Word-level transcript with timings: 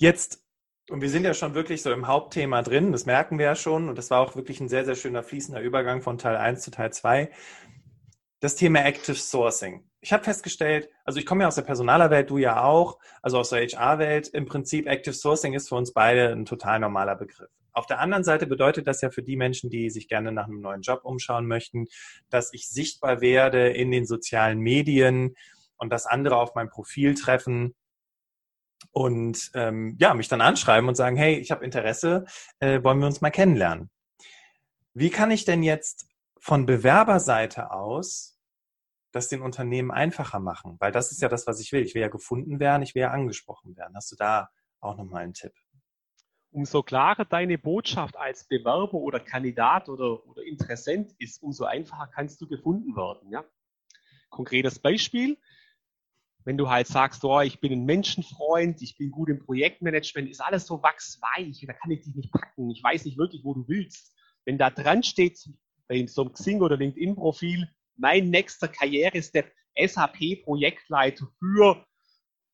Jetzt, 0.00 0.44
und 0.90 1.00
wir 1.00 1.10
sind 1.10 1.24
ja 1.24 1.34
schon 1.34 1.54
wirklich 1.54 1.82
so 1.82 1.90
im 1.90 2.06
Hauptthema 2.06 2.62
drin, 2.62 2.92
das 2.92 3.04
merken 3.04 3.36
wir 3.36 3.46
ja 3.46 3.54
schon, 3.56 3.88
und 3.88 3.98
das 3.98 4.10
war 4.10 4.20
auch 4.20 4.36
wirklich 4.36 4.60
ein 4.60 4.68
sehr, 4.68 4.84
sehr 4.84 4.94
schöner 4.94 5.24
fließender 5.24 5.60
Übergang 5.60 6.02
von 6.02 6.18
Teil 6.18 6.36
1 6.36 6.62
zu 6.62 6.70
Teil 6.70 6.92
2. 6.92 7.32
Das 8.38 8.54
Thema 8.54 8.84
Active 8.84 9.16
Sourcing. 9.16 9.90
Ich 10.00 10.12
habe 10.12 10.22
festgestellt, 10.22 10.88
also 11.04 11.18
ich 11.18 11.26
komme 11.26 11.42
ja 11.42 11.48
aus 11.48 11.56
der 11.56 11.62
Personalerwelt, 11.62 12.30
du 12.30 12.38
ja 12.38 12.62
auch, 12.62 13.00
also 13.22 13.40
aus 13.40 13.50
der 13.50 13.66
HR-Welt. 13.66 14.28
Im 14.28 14.46
Prinzip 14.46 14.86
Active 14.86 15.14
Sourcing 15.14 15.54
ist 15.54 15.68
für 15.68 15.74
uns 15.74 15.92
beide 15.92 16.28
ein 16.28 16.44
total 16.44 16.78
normaler 16.78 17.16
Begriff. 17.16 17.50
Auf 17.72 17.86
der 17.86 17.98
anderen 17.98 18.22
Seite 18.22 18.46
bedeutet 18.46 18.86
das 18.86 19.00
ja 19.00 19.10
für 19.10 19.24
die 19.24 19.36
Menschen, 19.36 19.68
die 19.68 19.90
sich 19.90 20.06
gerne 20.06 20.30
nach 20.30 20.46
einem 20.46 20.60
neuen 20.60 20.82
Job 20.82 21.00
umschauen 21.02 21.48
möchten, 21.48 21.86
dass 22.30 22.52
ich 22.52 22.68
sichtbar 22.68 23.20
werde 23.20 23.70
in 23.70 23.90
den 23.90 24.06
sozialen 24.06 24.60
Medien 24.60 25.34
und 25.76 25.90
dass 25.90 26.06
andere 26.06 26.36
auf 26.36 26.54
mein 26.54 26.70
Profil 26.70 27.16
treffen 27.16 27.74
und 28.98 29.52
ähm, 29.54 29.96
ja, 30.00 30.12
mich 30.12 30.26
dann 30.26 30.40
anschreiben 30.40 30.88
und 30.88 30.96
sagen, 30.96 31.14
hey, 31.14 31.36
ich 31.36 31.52
habe 31.52 31.64
Interesse, 31.64 32.24
äh, 32.58 32.82
wollen 32.82 32.98
wir 32.98 33.06
uns 33.06 33.20
mal 33.20 33.30
kennenlernen. 33.30 33.90
Wie 34.92 35.10
kann 35.10 35.30
ich 35.30 35.44
denn 35.44 35.62
jetzt 35.62 36.08
von 36.40 36.66
Bewerberseite 36.66 37.70
aus 37.70 38.40
das 39.12 39.28
den 39.28 39.40
Unternehmen 39.40 39.92
einfacher 39.92 40.40
machen? 40.40 40.78
Weil 40.80 40.90
das 40.90 41.12
ist 41.12 41.22
ja 41.22 41.28
das, 41.28 41.46
was 41.46 41.60
ich 41.60 41.70
will. 41.70 41.82
Ich 41.82 41.94
will 41.94 42.02
ja 42.02 42.08
gefunden 42.08 42.58
werden, 42.58 42.82
ich 42.82 42.96
will 42.96 43.02
ja 43.02 43.12
angesprochen 43.12 43.76
werden. 43.76 43.94
Hast 43.94 44.10
du 44.10 44.16
da 44.16 44.48
auch 44.80 44.96
nochmal 44.96 45.22
einen 45.22 45.34
Tipp? 45.34 45.52
Umso 46.50 46.82
klarer 46.82 47.24
deine 47.24 47.56
Botschaft 47.56 48.16
als 48.16 48.48
Bewerber 48.48 48.94
oder 48.94 49.20
Kandidat 49.20 49.88
oder, 49.88 50.26
oder 50.26 50.42
Interessent 50.42 51.14
ist, 51.20 51.40
umso 51.40 51.66
einfacher 51.66 52.08
kannst 52.12 52.40
du 52.40 52.48
gefunden 52.48 52.96
werden. 52.96 53.30
Ja? 53.30 53.44
Konkretes 54.28 54.80
Beispiel, 54.80 55.38
wenn 56.48 56.56
du 56.56 56.70
halt 56.70 56.86
sagst, 56.86 57.22
oh, 57.26 57.42
ich 57.42 57.60
bin 57.60 57.72
ein 57.72 57.84
Menschenfreund, 57.84 58.80
ich 58.80 58.96
bin 58.96 59.10
gut 59.10 59.28
im 59.28 59.38
Projektmanagement, 59.38 60.30
ist 60.30 60.40
alles 60.40 60.64
so 60.64 60.82
wachsweich, 60.82 61.62
da 61.66 61.74
kann 61.74 61.90
ich 61.90 62.00
dich 62.00 62.14
nicht 62.14 62.32
packen, 62.32 62.70
ich 62.70 62.82
weiß 62.82 63.04
nicht 63.04 63.18
wirklich, 63.18 63.44
wo 63.44 63.52
du 63.52 63.68
willst. 63.68 64.16
Wenn 64.46 64.56
da 64.56 64.70
dran 64.70 65.02
steht, 65.02 65.38
bei 65.88 66.06
so 66.06 66.22
einem 66.22 66.32
Xing 66.32 66.62
oder 66.62 66.78
LinkedIn-Profil, 66.78 67.68
mein 67.96 68.30
nächster 68.30 68.66
Karriere-Step, 68.66 69.52
SAP-Projektleiter 69.78 71.28
für 71.38 71.84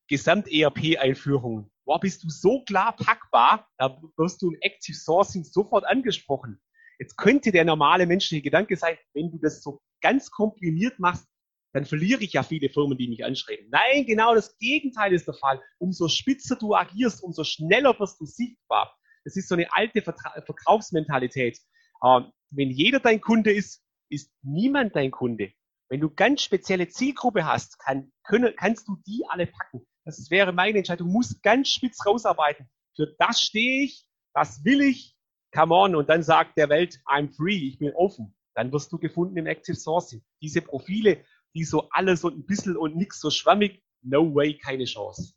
Gesamt-ERP-Einführung. 0.09 1.71
Boah, 1.85 2.01
bist 2.01 2.21
du 2.25 2.29
so 2.29 2.65
klar 2.65 2.97
packbar, 2.97 3.65
da 3.77 3.97
wirst 4.17 4.41
du 4.41 4.51
im 4.51 4.57
Active 4.59 4.97
Sourcing 4.97 5.45
sofort 5.45 5.85
angesprochen. 5.85 6.59
Jetzt 6.99 7.15
könnte 7.15 7.53
der 7.53 7.63
normale 7.63 8.05
menschliche 8.05 8.43
Gedanke 8.43 8.75
sein, 8.75 8.97
wenn 9.13 9.31
du 9.31 9.37
das 9.37 9.63
so 9.63 9.79
ganz 10.01 10.31
komprimiert 10.31 10.99
machst, 10.99 11.29
dann 11.75 11.83
verliere 11.83 12.23
ich 12.23 12.31
ja 12.31 12.41
viele 12.41 12.69
Firmen, 12.69 12.97
die 12.97 13.09
mich 13.09 13.25
anschreiben. 13.25 13.67
Nein, 13.69 14.05
genau 14.05 14.33
das 14.33 14.57
Gegenteil 14.59 15.11
ist 15.11 15.27
der 15.27 15.33
Fall. 15.33 15.61
Umso 15.77 16.07
spitzer 16.07 16.55
du 16.55 16.73
agierst, 16.73 17.21
umso 17.21 17.43
schneller 17.43 17.99
wirst 17.99 18.17
du 18.21 18.25
sichtbar. 18.25 18.95
Das 19.25 19.35
ist 19.35 19.49
so 19.49 19.55
eine 19.55 19.67
alte 19.73 20.01
Verkaufsmentalität. 20.01 21.59
Ähm, 22.01 22.31
wenn 22.51 22.71
jeder 22.71 23.01
dein 23.01 23.19
Kunde 23.19 23.51
ist, 23.51 23.83
ist 24.09 24.31
niemand 24.41 24.95
dein 24.95 25.11
Kunde. 25.11 25.51
Wenn 25.89 25.99
du 25.99 26.09
ganz 26.09 26.43
spezielle 26.43 26.87
Zielgruppe 26.87 27.45
hast, 27.45 27.77
kann, 27.79 28.09
können, 28.23 28.53
kannst 28.55 28.87
du 28.87 28.95
die 29.05 29.25
alle 29.27 29.47
packen. 29.47 29.85
Das 30.05 30.29
wäre 30.31 30.53
meine 30.53 30.77
Entscheidung. 30.77 31.07
Du 31.07 31.13
musst 31.13 31.43
ganz 31.43 31.67
spitz 31.67 32.05
rausarbeiten. 32.05 32.69
Für 32.95 33.13
das 33.19 33.41
stehe 33.41 33.83
ich, 33.83 34.07
das 34.33 34.63
will 34.63 34.79
ich, 34.79 35.17
come 35.53 35.75
on. 35.75 35.97
Und 35.97 36.07
dann 36.07 36.23
sagt 36.23 36.57
der 36.57 36.69
Welt, 36.69 37.01
I'm 37.05 37.35
free, 37.35 37.67
ich 37.67 37.79
bin 37.79 37.91
offen. 37.95 38.33
Dann 38.55 38.71
wirst 38.71 38.93
du 38.93 38.97
gefunden 38.97 39.35
im 39.35 39.47
Active 39.47 39.75
Sourcing. 39.75 40.23
Diese 40.41 40.61
Profile 40.61 41.25
die 41.55 41.63
so 41.63 41.87
alles 41.91 42.23
und 42.23 42.37
ein 42.37 42.45
bisschen 42.45 42.77
und 42.77 42.95
nichts 42.95 43.19
so 43.19 43.29
schwammig, 43.29 43.81
no 44.01 44.35
way, 44.35 44.57
keine 44.57 44.85
Chance. 44.85 45.33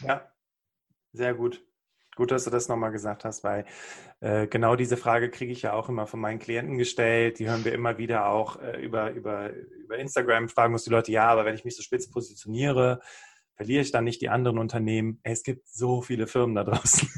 Ja, 0.00 0.32
sehr 1.12 1.34
gut. 1.34 1.62
Gut, 2.14 2.30
dass 2.30 2.44
du 2.44 2.50
das 2.50 2.68
nochmal 2.68 2.92
gesagt 2.92 3.24
hast, 3.24 3.42
weil 3.42 3.64
äh, 4.20 4.46
genau 4.46 4.76
diese 4.76 4.98
Frage 4.98 5.30
kriege 5.30 5.52
ich 5.52 5.62
ja 5.62 5.72
auch 5.72 5.88
immer 5.88 6.06
von 6.06 6.20
meinen 6.20 6.38
Klienten 6.38 6.76
gestellt. 6.76 7.38
Die 7.38 7.48
hören 7.48 7.64
wir 7.64 7.72
immer 7.72 7.96
wieder 7.96 8.26
auch 8.26 8.60
äh, 8.60 8.82
über, 8.82 9.12
über, 9.12 9.50
über 9.50 9.96
Instagram. 9.96 10.50
Fragen 10.50 10.74
uns 10.74 10.84
die 10.84 10.90
Leute, 10.90 11.10
ja, 11.10 11.28
aber 11.28 11.46
wenn 11.46 11.54
ich 11.54 11.64
mich 11.64 11.74
so 11.74 11.82
spitz 11.82 12.10
positioniere, 12.10 13.00
verliere 13.56 13.80
ich 13.80 13.92
dann 13.92 14.04
nicht 14.04 14.20
die 14.20 14.28
anderen 14.28 14.58
Unternehmen? 14.58 15.20
Es 15.22 15.42
gibt 15.42 15.66
so 15.68 16.02
viele 16.02 16.26
Firmen 16.26 16.54
da 16.54 16.64
draußen. 16.64 17.08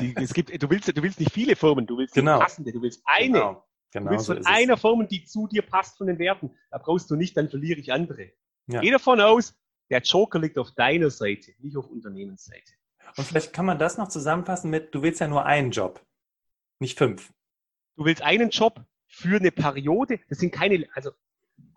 Die, 0.00 0.14
es 0.16 0.34
gibt, 0.34 0.50
du, 0.62 0.68
willst, 0.68 0.88
du 0.88 1.02
willst 1.02 1.20
nicht 1.20 1.32
viele 1.32 1.56
Firmen, 1.56 1.86
du 1.86 1.96
willst 1.96 2.14
genau. 2.14 2.40
passende, 2.40 2.72
du 2.72 2.82
willst 2.82 3.02
eine. 3.06 3.32
Genau. 3.32 3.64
Genau, 3.98 4.10
du 4.10 4.16
willst 4.16 4.26
von 4.26 4.42
so 4.42 4.48
einer 4.48 4.76
Firma, 4.76 5.04
die 5.04 5.24
zu 5.24 5.46
dir 5.46 5.62
passt 5.62 5.96
von 5.96 6.06
den 6.06 6.18
Werten. 6.18 6.50
Da 6.70 6.78
brauchst 6.78 7.10
du 7.10 7.16
nicht, 7.16 7.36
dann 7.36 7.48
verliere 7.48 7.80
ich 7.80 7.92
andere. 7.92 8.30
Ja. 8.66 8.80
Geh 8.80 8.90
davon 8.90 9.20
aus, 9.20 9.58
der 9.90 10.00
Joker 10.02 10.38
liegt 10.38 10.58
auf 10.58 10.72
deiner 10.72 11.10
Seite, 11.10 11.52
nicht 11.60 11.76
auf 11.76 11.86
Unternehmensseite. 11.86 12.74
Und 13.16 13.24
vielleicht 13.24 13.52
kann 13.52 13.64
man 13.64 13.78
das 13.78 13.96
noch 13.96 14.08
zusammenfassen 14.08 14.70
mit, 14.70 14.94
du 14.94 15.02
willst 15.02 15.20
ja 15.20 15.28
nur 15.28 15.46
einen 15.46 15.70
Job, 15.70 16.04
nicht 16.80 16.98
fünf. 16.98 17.32
Du 17.96 18.04
willst 18.04 18.22
einen 18.22 18.50
Job 18.50 18.84
für 19.06 19.36
eine 19.36 19.52
Periode, 19.52 20.20
das 20.28 20.38
sind 20.38 20.50
keine, 20.50 20.86
also 20.92 21.12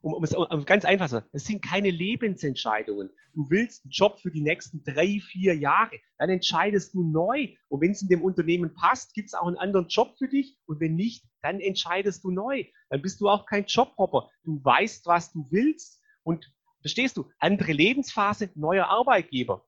um, 0.01 0.13
um 0.13 0.23
es 0.23 0.33
um, 0.33 0.65
ganz 0.65 0.85
einfach 0.85 1.07
zu 1.07 1.15
sagen, 1.15 1.27
das 1.33 1.45
sind 1.45 1.61
keine 1.61 1.89
Lebensentscheidungen. 1.89 3.09
Du 3.33 3.49
willst 3.49 3.85
einen 3.85 3.91
Job 3.91 4.19
für 4.19 4.31
die 4.31 4.41
nächsten 4.41 4.83
drei, 4.83 5.19
vier 5.19 5.55
Jahre. 5.55 5.97
Dann 6.17 6.29
entscheidest 6.29 6.93
du 6.93 7.03
neu. 7.03 7.49
Und 7.67 7.81
wenn 7.81 7.91
es 7.91 8.01
in 8.01 8.07
dem 8.07 8.21
Unternehmen 8.21 8.73
passt, 8.73 9.13
gibt 9.13 9.27
es 9.27 9.33
auch 9.33 9.47
einen 9.47 9.57
anderen 9.57 9.87
Job 9.87 10.15
für 10.17 10.27
dich. 10.27 10.57
Und 10.65 10.79
wenn 10.79 10.95
nicht, 10.95 11.25
dann 11.41 11.59
entscheidest 11.59 12.23
du 12.23 12.31
neu. 12.31 12.65
Dann 12.89 13.01
bist 13.01 13.21
du 13.21 13.29
auch 13.29 13.45
kein 13.45 13.65
Jobhopper. 13.65 14.29
Du 14.43 14.63
weißt, 14.63 15.05
was 15.05 15.31
du 15.31 15.45
willst. 15.51 16.01
Und 16.23 16.51
verstehst 16.81 17.17
du, 17.17 17.29
andere 17.39 17.73
Lebensphase, 17.73 18.49
neuer 18.55 18.87
Arbeitgeber. 18.87 19.65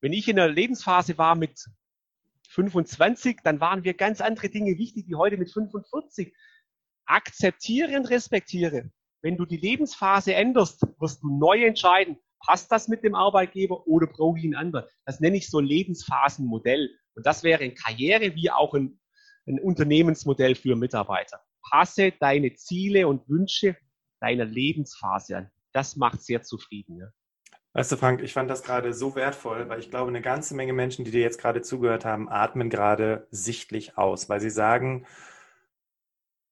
Wenn 0.00 0.12
ich 0.12 0.28
in 0.28 0.36
der 0.36 0.48
Lebensphase 0.48 1.18
war 1.18 1.34
mit 1.34 1.64
25, 2.48 3.38
dann 3.42 3.60
waren 3.60 3.84
wir 3.84 3.94
ganz 3.94 4.20
andere 4.20 4.48
Dinge 4.48 4.76
wichtig 4.78 5.08
wie 5.08 5.14
heute 5.14 5.36
mit 5.36 5.50
45. 5.52 6.34
Akzeptiere 7.04 7.96
und 7.96 8.06
respektiere. 8.10 8.90
Wenn 9.22 9.36
du 9.36 9.46
die 9.46 9.56
Lebensphase 9.56 10.34
änderst, 10.34 10.84
wirst 10.98 11.22
du 11.22 11.38
neu 11.38 11.64
entscheiden, 11.64 12.18
passt 12.44 12.70
das 12.72 12.88
mit 12.88 13.04
dem 13.04 13.14
Arbeitgeber 13.14 13.86
oder 13.86 14.06
brauche 14.08 14.38
ich 14.38 14.44
einen 14.44 14.56
anderen. 14.56 14.86
Das 15.06 15.20
nenne 15.20 15.36
ich 15.36 15.48
so 15.48 15.60
Lebensphasenmodell. 15.60 16.90
Und 17.14 17.24
das 17.24 17.42
wäre 17.44 17.64
in 17.64 17.74
Karriere 17.74 18.34
wie 18.34 18.50
auch 18.50 18.74
ein, 18.74 19.00
ein 19.46 19.60
Unternehmensmodell 19.60 20.56
für 20.56 20.74
Mitarbeiter. 20.74 21.40
Passe 21.70 22.12
deine 22.18 22.54
Ziele 22.54 23.06
und 23.06 23.28
Wünsche 23.28 23.76
deiner 24.20 24.44
Lebensphase 24.44 25.36
an. 25.38 25.50
Das 25.72 25.96
macht 25.96 26.22
sehr 26.22 26.42
zufrieden. 26.42 26.98
Ja. 26.98 27.06
Weißt 27.74 27.92
du, 27.92 27.96
Frank, 27.96 28.22
ich 28.22 28.32
fand 28.32 28.50
das 28.50 28.62
gerade 28.62 28.92
so 28.92 29.14
wertvoll, 29.14 29.68
weil 29.68 29.78
ich 29.78 29.90
glaube, 29.90 30.08
eine 30.08 30.20
ganze 30.20 30.54
Menge 30.54 30.72
Menschen, 30.72 31.04
die 31.04 31.10
dir 31.10 31.22
jetzt 31.22 31.40
gerade 31.40 31.62
zugehört 31.62 32.04
haben, 32.04 32.28
atmen 32.28 32.68
gerade 32.68 33.26
sichtlich 33.30 33.96
aus, 33.96 34.28
weil 34.28 34.40
sie 34.40 34.50
sagen, 34.50 35.06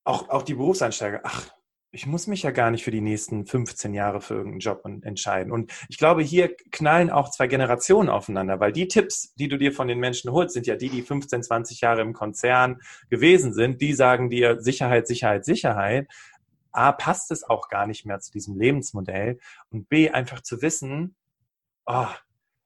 auch, 0.04 0.30
auch 0.30 0.42
die 0.42 0.54
Berufseinsteiger, 0.54 1.20
ach, 1.24 1.50
ich 1.92 2.06
muss 2.06 2.26
mich 2.26 2.42
ja 2.44 2.52
gar 2.52 2.70
nicht 2.70 2.84
für 2.84 2.92
die 2.92 3.00
nächsten 3.00 3.46
15 3.46 3.94
Jahre 3.94 4.20
für 4.20 4.34
irgendeinen 4.34 4.60
Job 4.60 4.84
entscheiden. 4.84 5.52
Und 5.52 5.72
ich 5.88 5.98
glaube, 5.98 6.22
hier 6.22 6.54
knallen 6.70 7.10
auch 7.10 7.30
zwei 7.30 7.48
Generationen 7.48 8.08
aufeinander, 8.08 8.60
weil 8.60 8.72
die 8.72 8.86
Tipps, 8.86 9.34
die 9.34 9.48
du 9.48 9.58
dir 9.58 9.72
von 9.72 9.88
den 9.88 9.98
Menschen 9.98 10.30
holst, 10.30 10.54
sind 10.54 10.66
ja 10.66 10.76
die, 10.76 10.88
die 10.88 11.02
15, 11.02 11.42
20 11.42 11.80
Jahre 11.80 12.02
im 12.02 12.12
Konzern 12.12 12.80
gewesen 13.08 13.52
sind. 13.52 13.80
Die 13.80 13.92
sagen 13.92 14.30
dir 14.30 14.60
Sicherheit, 14.60 15.08
Sicherheit, 15.08 15.44
Sicherheit. 15.44 16.08
A, 16.70 16.92
passt 16.92 17.32
es 17.32 17.42
auch 17.42 17.68
gar 17.68 17.88
nicht 17.88 18.06
mehr 18.06 18.20
zu 18.20 18.30
diesem 18.30 18.56
Lebensmodell. 18.56 19.40
Und 19.70 19.88
B, 19.88 20.10
einfach 20.10 20.42
zu 20.42 20.62
wissen, 20.62 21.16
oh, 21.86 22.06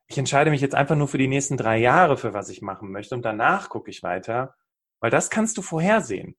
ich 0.06 0.18
entscheide 0.18 0.50
mich 0.50 0.60
jetzt 0.60 0.74
einfach 0.74 0.96
nur 0.96 1.08
für 1.08 1.16
die 1.16 1.28
nächsten 1.28 1.56
drei 1.56 1.78
Jahre, 1.78 2.18
für 2.18 2.34
was 2.34 2.50
ich 2.50 2.60
machen 2.60 2.90
möchte. 2.90 3.14
Und 3.14 3.24
danach 3.24 3.70
gucke 3.70 3.90
ich 3.90 4.02
weiter, 4.02 4.54
weil 5.00 5.10
das 5.10 5.30
kannst 5.30 5.56
du 5.56 5.62
vorhersehen 5.62 6.36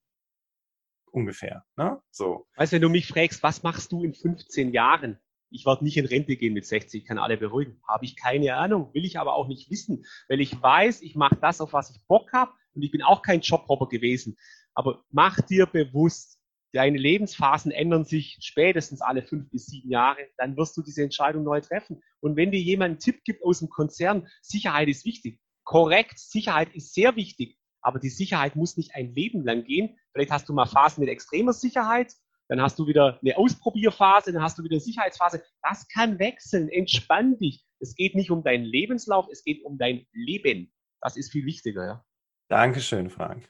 ungefähr. 1.16 1.64
Ne? 1.78 2.00
So. 2.12 2.48
Weißt 2.58 2.74
wenn 2.74 2.81
du 2.81 2.90
mich 2.90 3.08
fragst, 3.08 3.42
was 3.42 3.64
machst 3.64 3.92
du 3.92 4.03
in 4.03 4.14
15 4.14 4.74
Jahren? 4.74 5.18
Ich 5.50 5.66
werde 5.66 5.84
nicht 5.84 5.98
in 5.98 6.06
Rente 6.06 6.36
gehen 6.36 6.53
mit 6.53 6.66
60, 6.66 7.06
kann 7.06 7.18
alle 7.18 7.38
beruhigen. 7.38 7.81
Habe 7.88 8.03
ich 8.03 8.18
keine 8.18 8.56
Ahnung, 8.56 8.94
will 8.94 9.06
ich 9.06 9.18
aber 9.18 9.36
auch 9.36 9.48
nicht 9.48 9.72
wissen, 9.72 10.06
weil 10.28 10.42
ich 10.42 10.62
weiß, 10.62 11.02
ich 11.02 11.16
mache 11.16 11.38
das, 11.38 11.62
auf 11.62 11.72
was 11.72 11.92
ich 11.92 12.02
Bock 12.08 12.32
habe 12.34 12.52
und 12.73 12.82
ich 12.82 12.91
bin 12.91 13.02
auch 13.02 13.22
kein 13.22 13.40
Jobhopper 13.40 13.88
gewesen. 13.88 14.35
Aber 14.73 15.03
mach 15.09 15.40
dir 15.40 15.66
bewusst, 15.66 16.40
deine 16.73 16.97
Lebensphasen 16.97 17.72
ändern 17.72 18.03
sich 18.03 18.38
spätestens 18.41 19.02
alle 19.02 19.23
fünf 19.23 19.50
bis 19.50 19.67
sieben 19.67 19.90
Jahre, 19.90 20.28
dann 20.38 20.58
wirst 20.58 20.76
du 20.76 20.82
diese 20.82 21.03
Entscheidung 21.03 21.44
neu 21.44 21.62
treffen. 21.62 22.02
Und 22.20 22.35
wenn 22.35 22.52
dir 22.52 22.59
jemand 22.59 22.90
einen 22.90 23.00
Tipp 23.00 23.23
gibt 23.23 23.46
aus 23.46 23.59
dem 23.59 23.70
Konzern, 23.70 24.28
Sicherheit 24.41 24.90
ist 24.90 25.06
wichtig. 25.06 25.40
Korrekt, 25.64 26.20
Sicherheit 26.20 26.76
ist 26.76 26.94
sehr 26.94 27.16
wichtig 27.16 27.58
aber 27.85 27.99
die 27.99 28.09
Sicherheit 28.09 28.55
muss 28.55 28.78
nicht 28.78 28.96
ein 28.96 29.14
Leben 29.14 29.43
lang 29.43 29.64
gehen. 29.64 29.96
Vielleicht 30.11 30.32
hast 30.32 30.49
du 30.49 30.53
mal 30.53 30.66
Phasen 30.66 31.02
mit 31.02 31.09
extremer 31.09 31.53
Sicherheit, 31.53 32.14
dann 32.47 32.59
hast 32.59 32.79
du 32.79 32.87
wieder 32.87 33.20
eine 33.22 33.37
Ausprobierphase, 33.37 34.34
dann 34.34 34.41
hast 34.41 34.58
du 34.58 34.64
wieder 34.64 34.73
eine 34.73 34.82
Sicherheitsphase. 34.82 35.43
Das 35.61 35.87
kann 35.87 36.17
wechseln. 36.17 36.67
Entspann 36.67 37.37
dich. 37.37 37.64
Es 37.79 37.96
geht 37.96 38.16
nicht 38.16 38.32
um 38.32 38.43
deinen 38.43 38.66
Lebenslauf, 38.66 39.28
es 39.32 39.43
geht 39.43 39.64
um 39.64 39.78
dein 39.78 40.08
Leben. 40.14 40.73
Das 40.99 41.16
ist 41.16 41.32
viel 41.32 41.46
wichtiger. 41.46 41.85
Ja. 41.85 42.05
Dankeschön, 42.47 43.11
Frank. 43.11 43.47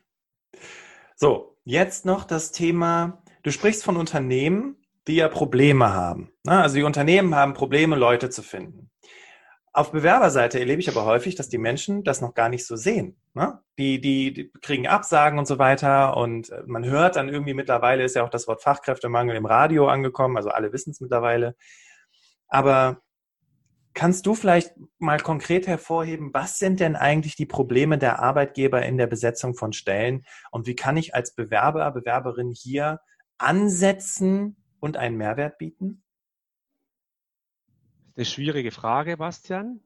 So, 1.15 1.57
jetzt 1.63 2.05
noch 2.05 2.25
das 2.25 2.51
Thema, 2.51 3.23
du 3.43 3.51
sprichst 3.51 3.85
von 3.85 3.95
Unternehmen, 3.95 4.75
die 5.07 5.15
ja 5.15 5.29
Probleme 5.29 5.93
haben. 5.93 6.33
Also 6.45 6.75
die 6.75 6.83
Unternehmen 6.83 7.35
haben 7.35 7.53
Probleme, 7.53 7.95
Leute 7.95 8.29
zu 8.29 8.43
finden. 8.43 8.84
Auf 9.75 9.91
Bewerberseite 9.91 10.57
erlebe 10.57 10.79
ich 10.79 10.87
aber 10.87 11.03
häufig, 11.03 11.35
dass 11.35 11.49
die 11.49 11.57
Menschen 11.57 12.05
das 12.05 12.21
noch 12.21 12.33
gar 12.33 12.47
nicht 12.47 12.65
so 12.65 12.77
sehen. 12.77 13.17
Ne? 13.33 13.59
Die, 13.77 13.99
die, 13.99 14.31
die 14.31 14.49
kriegen 14.61 14.87
Absagen 14.87 15.37
und 15.37 15.47
so 15.47 15.59
weiter 15.59 16.15
und 16.15 16.49
äh, 16.49 16.63
man 16.65 16.85
hört 16.85 17.17
dann 17.17 17.27
irgendwie 17.27 17.53
mittlerweile 17.53 18.05
ist 18.05 18.15
ja 18.15 18.23
auch 18.23 18.29
das 18.29 18.47
Wort 18.47 18.63
Fachkräftemangel 18.63 19.35
im 19.35 19.45
Radio 19.45 19.89
angekommen, 19.89 20.37
also 20.37 20.47
alle 20.47 20.71
wissen 20.71 20.91
es 20.91 21.01
mittlerweile. 21.01 21.57
Aber 22.47 23.01
kannst 23.93 24.25
du 24.25 24.33
vielleicht 24.33 24.71
mal 24.97 25.19
konkret 25.19 25.67
hervorheben, 25.67 26.29
was 26.33 26.57
sind 26.57 26.79
denn 26.79 26.95
eigentlich 26.95 27.35
die 27.35 27.45
Probleme 27.45 27.97
der 27.97 28.19
Arbeitgeber 28.19 28.81
in 28.85 28.97
der 28.97 29.07
Besetzung 29.07 29.55
von 29.55 29.73
Stellen 29.73 30.23
und 30.51 30.67
wie 30.67 30.77
kann 30.77 30.95
ich 30.95 31.13
als 31.13 31.35
Bewerber, 31.35 31.91
Bewerberin 31.91 32.53
hier 32.55 33.01
ansetzen 33.37 34.55
und 34.79 34.95
einen 34.95 35.17
Mehrwert 35.17 35.57
bieten? 35.57 36.04
Eine 38.15 38.25
schwierige 38.25 38.71
Frage, 38.71 39.17
Bastian. 39.17 39.81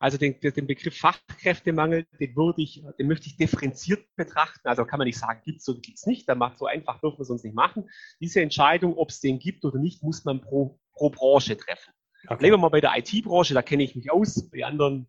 Also 0.00 0.16
den, 0.16 0.38
den 0.40 0.68
Begriff 0.68 0.96
Fachkräftemangel, 0.96 2.06
den 2.20 2.36
würde 2.36 2.62
ich, 2.62 2.84
den 2.98 3.08
möchte 3.08 3.26
ich 3.26 3.36
differenziert 3.36 4.06
betrachten. 4.14 4.68
Also 4.68 4.84
kann 4.84 4.98
man 4.98 5.06
nicht 5.06 5.18
sagen, 5.18 5.40
gibt 5.44 5.60
es 5.60 5.68
oder 5.68 5.80
gibt 5.80 5.98
es 5.98 6.06
nicht. 6.06 6.28
Da 6.28 6.36
macht 6.36 6.58
so 6.58 6.66
einfach 6.66 7.00
dürfen 7.00 7.18
wir 7.18 7.22
es 7.22 7.30
uns 7.30 7.42
nicht 7.42 7.56
machen. 7.56 7.90
Diese 8.20 8.40
Entscheidung, 8.40 8.96
ob 8.96 9.10
es 9.10 9.20
den 9.20 9.40
gibt 9.40 9.64
oder 9.64 9.78
nicht, 9.78 10.04
muss 10.04 10.24
man 10.24 10.40
pro, 10.40 10.78
pro 10.92 11.10
Branche 11.10 11.56
treffen. 11.56 11.92
Okay. 12.24 12.36
Bleiben 12.36 12.54
wir 12.54 12.58
mal 12.58 12.68
bei 12.68 12.80
der 12.80 12.96
IT-Branche, 12.96 13.54
da 13.54 13.62
kenne 13.62 13.82
ich 13.82 13.96
mich 13.96 14.10
aus, 14.10 14.48
bei 14.50 14.64
anderen 14.64 15.08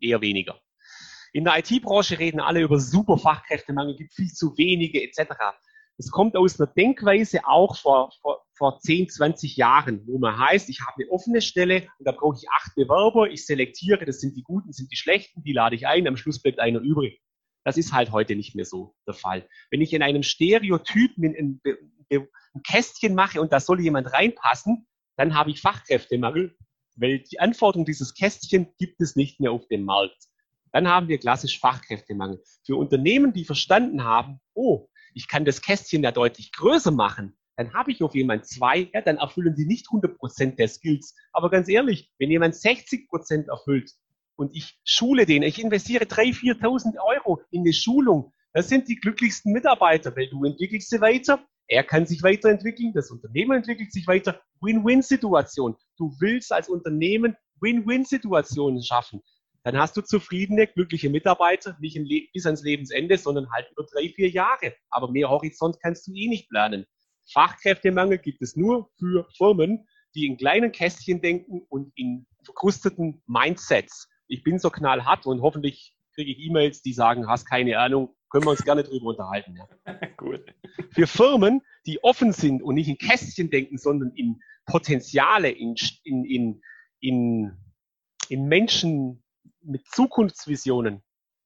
eher 0.00 0.20
weniger. 0.20 0.60
In 1.32 1.44
der 1.44 1.58
IT-Branche 1.58 2.18
reden 2.18 2.40
alle 2.40 2.60
über 2.60 2.78
super 2.78 3.18
Fachkräftemangel, 3.18 3.96
gibt 3.96 4.14
viel 4.14 4.32
zu 4.32 4.56
wenige 4.56 5.02
etc. 5.02 5.34
Es 5.98 6.10
kommt 6.10 6.36
aus 6.36 6.60
einer 6.60 6.66
Denkweise 6.66 7.46
auch 7.46 7.76
vor, 7.76 8.12
vor, 8.20 8.44
vor 8.52 8.78
10, 8.78 9.08
20 9.08 9.56
Jahren, 9.56 10.06
wo 10.06 10.18
man 10.18 10.38
heißt, 10.38 10.68
ich 10.68 10.80
habe 10.82 11.02
eine 11.02 11.10
offene 11.10 11.40
Stelle 11.40 11.88
und 11.98 12.06
da 12.06 12.12
brauche 12.12 12.36
ich 12.36 12.48
acht 12.50 12.74
Bewerber, 12.74 13.30
ich 13.30 13.46
selektiere, 13.46 14.04
das 14.04 14.20
sind 14.20 14.36
die 14.36 14.42
Guten, 14.42 14.68
das 14.68 14.76
sind 14.76 14.92
die 14.92 14.96
Schlechten, 14.96 15.42
die 15.42 15.52
lade 15.52 15.74
ich 15.74 15.86
ein, 15.86 16.06
am 16.06 16.16
Schluss 16.16 16.42
bleibt 16.42 16.58
einer 16.58 16.80
übrig. 16.80 17.22
Das 17.64 17.78
ist 17.78 17.92
halt 17.92 18.12
heute 18.12 18.36
nicht 18.36 18.54
mehr 18.54 18.66
so 18.66 18.94
der 19.06 19.14
Fall. 19.14 19.48
Wenn 19.70 19.80
ich 19.80 19.92
in 19.92 20.02
einem 20.02 20.22
Stereotyp 20.22 21.16
ein, 21.18 21.60
ein 21.64 22.62
Kästchen 22.62 23.14
mache 23.14 23.40
und 23.40 23.52
da 23.52 23.58
soll 23.58 23.80
jemand 23.80 24.12
reinpassen, 24.12 24.86
dann 25.16 25.34
habe 25.34 25.50
ich 25.50 25.62
Fachkräftemangel, 25.62 26.56
weil 26.96 27.20
die 27.20 27.40
Anforderung 27.40 27.86
dieses 27.86 28.14
Kästchen 28.14 28.68
gibt 28.78 29.00
es 29.00 29.16
nicht 29.16 29.40
mehr 29.40 29.50
auf 29.50 29.66
dem 29.68 29.84
Markt. 29.84 30.28
Dann 30.72 30.88
haben 30.88 31.08
wir 31.08 31.18
klassisch 31.18 31.58
Fachkräftemangel. 31.58 32.42
Für 32.64 32.76
Unternehmen, 32.76 33.32
die 33.32 33.44
verstanden 33.44 34.04
haben, 34.04 34.40
oh, 34.52 34.88
ich 35.16 35.28
kann 35.28 35.46
das 35.46 35.62
Kästchen 35.62 36.02
ja 36.02 36.12
deutlich 36.12 36.52
größer 36.52 36.90
machen, 36.90 37.34
dann 37.56 37.72
habe 37.72 37.90
ich 37.90 38.02
auf 38.02 38.14
jemand 38.14 38.44
zwei, 38.44 38.90
ja, 38.92 39.00
dann 39.00 39.16
erfüllen 39.16 39.54
die 39.56 39.64
nicht 39.64 39.86
100% 39.86 40.56
der 40.56 40.68
Skills. 40.68 41.14
Aber 41.32 41.48
ganz 41.48 41.70
ehrlich, 41.70 42.12
wenn 42.18 42.30
jemand 42.30 42.54
60% 42.54 43.48
erfüllt 43.48 43.92
und 44.36 44.54
ich 44.54 44.78
schule 44.84 45.24
den, 45.24 45.42
ich 45.42 45.62
investiere 45.62 46.04
3.000, 46.04 46.60
4.000 46.60 46.98
Euro 46.98 47.40
in 47.50 47.62
eine 47.62 47.72
Schulung, 47.72 48.34
das 48.52 48.68
sind 48.68 48.88
die 48.88 48.96
glücklichsten 48.96 49.52
Mitarbeiter, 49.52 50.14
weil 50.14 50.28
du 50.28 50.44
entwickelst 50.44 50.90
sie 50.90 51.00
weiter, 51.00 51.42
er 51.66 51.82
kann 51.82 52.06
sich 52.06 52.22
weiterentwickeln, 52.22 52.92
das 52.92 53.10
Unternehmen 53.10 53.56
entwickelt 53.56 53.92
sich 53.92 54.06
weiter. 54.06 54.40
Win-Win-Situation. 54.60 55.76
Du 55.96 56.14
willst 56.20 56.52
als 56.52 56.68
Unternehmen 56.68 57.36
Win-Win-Situationen 57.60 58.82
schaffen 58.82 59.22
dann 59.66 59.78
hast 59.78 59.96
du 59.96 60.00
zufriedene, 60.00 60.68
glückliche 60.68 61.10
Mitarbeiter, 61.10 61.76
nicht 61.80 61.98
bis 62.32 62.46
ans 62.46 62.62
Lebensende, 62.62 63.18
sondern 63.18 63.50
halt 63.50 63.68
über 63.72 63.84
drei, 63.84 64.08
vier 64.10 64.30
Jahre. 64.30 64.76
Aber 64.90 65.10
mehr 65.10 65.28
Horizont 65.28 65.80
kannst 65.82 66.06
du 66.06 66.12
eh 66.14 66.28
nicht 66.28 66.48
planen. 66.48 66.86
Fachkräftemangel 67.32 68.18
gibt 68.18 68.42
es 68.42 68.54
nur 68.54 68.92
für 68.96 69.26
Firmen, 69.36 69.88
die 70.14 70.26
in 70.26 70.36
kleinen 70.36 70.70
Kästchen 70.70 71.20
denken 71.20 71.62
und 71.68 71.90
in 71.96 72.28
verkrusteten 72.44 73.24
Mindsets. 73.26 74.08
Ich 74.28 74.44
bin 74.44 74.60
so 74.60 74.70
knallhart 74.70 75.26
und 75.26 75.42
hoffentlich 75.42 75.96
kriege 76.14 76.30
ich 76.30 76.38
E-Mails, 76.46 76.82
die 76.82 76.92
sagen, 76.92 77.28
hast 77.28 77.46
keine 77.46 77.76
Ahnung, 77.80 78.14
können 78.30 78.44
wir 78.44 78.52
uns 78.52 78.62
gerne 78.62 78.84
drüber 78.84 79.06
unterhalten. 79.06 79.56
Ja. 79.56 79.94
Gut. 80.16 80.44
Für 80.92 81.08
Firmen, 81.08 81.60
die 81.86 82.04
offen 82.04 82.30
sind 82.30 82.62
und 82.62 82.76
nicht 82.76 82.86
in 82.86 82.98
Kästchen 82.98 83.50
denken, 83.50 83.78
sondern 83.78 84.12
in 84.14 84.38
Potenziale, 84.64 85.50
in, 85.50 85.74
in, 86.04 86.24
in, 86.24 86.62
in, 87.00 87.56
in 88.28 88.46
Menschen, 88.46 89.24
mit 89.66 89.86
Zukunftsvisionen 89.88 91.02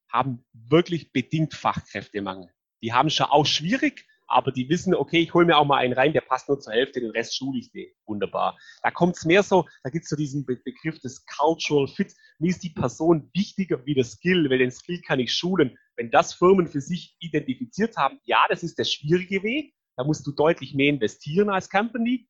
haben 0.09 0.45
wirklich 0.53 1.11
bedingt 1.11 1.53
Fachkräftemangel. 1.53 2.49
Die 2.83 2.93
haben 2.93 3.09
schon 3.09 3.27
auch 3.27 3.45
schwierig, 3.45 4.05
aber 4.27 4.51
die 4.51 4.69
wissen, 4.69 4.95
okay, 4.95 5.19
ich 5.19 5.33
hole 5.33 5.45
mir 5.45 5.57
auch 5.57 5.65
mal 5.65 5.77
einen 5.77 5.93
rein, 5.93 6.13
der 6.13 6.21
passt 6.21 6.47
nur 6.47 6.59
zur 6.59 6.73
Hälfte, 6.73 7.01
den 7.01 7.11
Rest 7.11 7.35
schule 7.35 7.59
ich 7.59 7.71
den. 7.71 7.91
Wunderbar. 8.05 8.57
Da 8.81 8.91
kommt 8.91 9.17
es 9.17 9.25
mehr 9.25 9.43
so, 9.43 9.67
da 9.83 9.89
gibt 9.89 10.03
es 10.03 10.09
so 10.09 10.15
diesen 10.15 10.45
Be 10.45 10.55
Begriff 10.55 10.99
des 10.99 11.25
Cultural 11.25 11.87
Fit. 11.87 12.13
Mir 12.39 12.49
ist 12.49 12.63
die 12.63 12.69
Person 12.69 13.29
wichtiger 13.33 13.85
wie 13.85 13.93
der 13.93 14.05
Skill, 14.05 14.49
weil 14.49 14.59
den 14.59 14.71
Skill 14.71 15.01
kann 15.01 15.19
ich 15.19 15.33
schulen. 15.33 15.77
Wenn 15.95 16.11
das 16.11 16.33
Firmen 16.33 16.67
für 16.67 16.81
sich 16.81 17.15
identifiziert 17.19 17.97
haben, 17.97 18.19
ja, 18.23 18.45
das 18.49 18.63
ist 18.63 18.79
der 18.79 18.85
schwierige 18.85 19.43
Weg, 19.43 19.73
da 19.97 20.03
musst 20.03 20.25
du 20.25 20.31
deutlich 20.31 20.73
mehr 20.73 20.89
investieren 20.89 21.49
als 21.49 21.69
Company, 21.69 22.27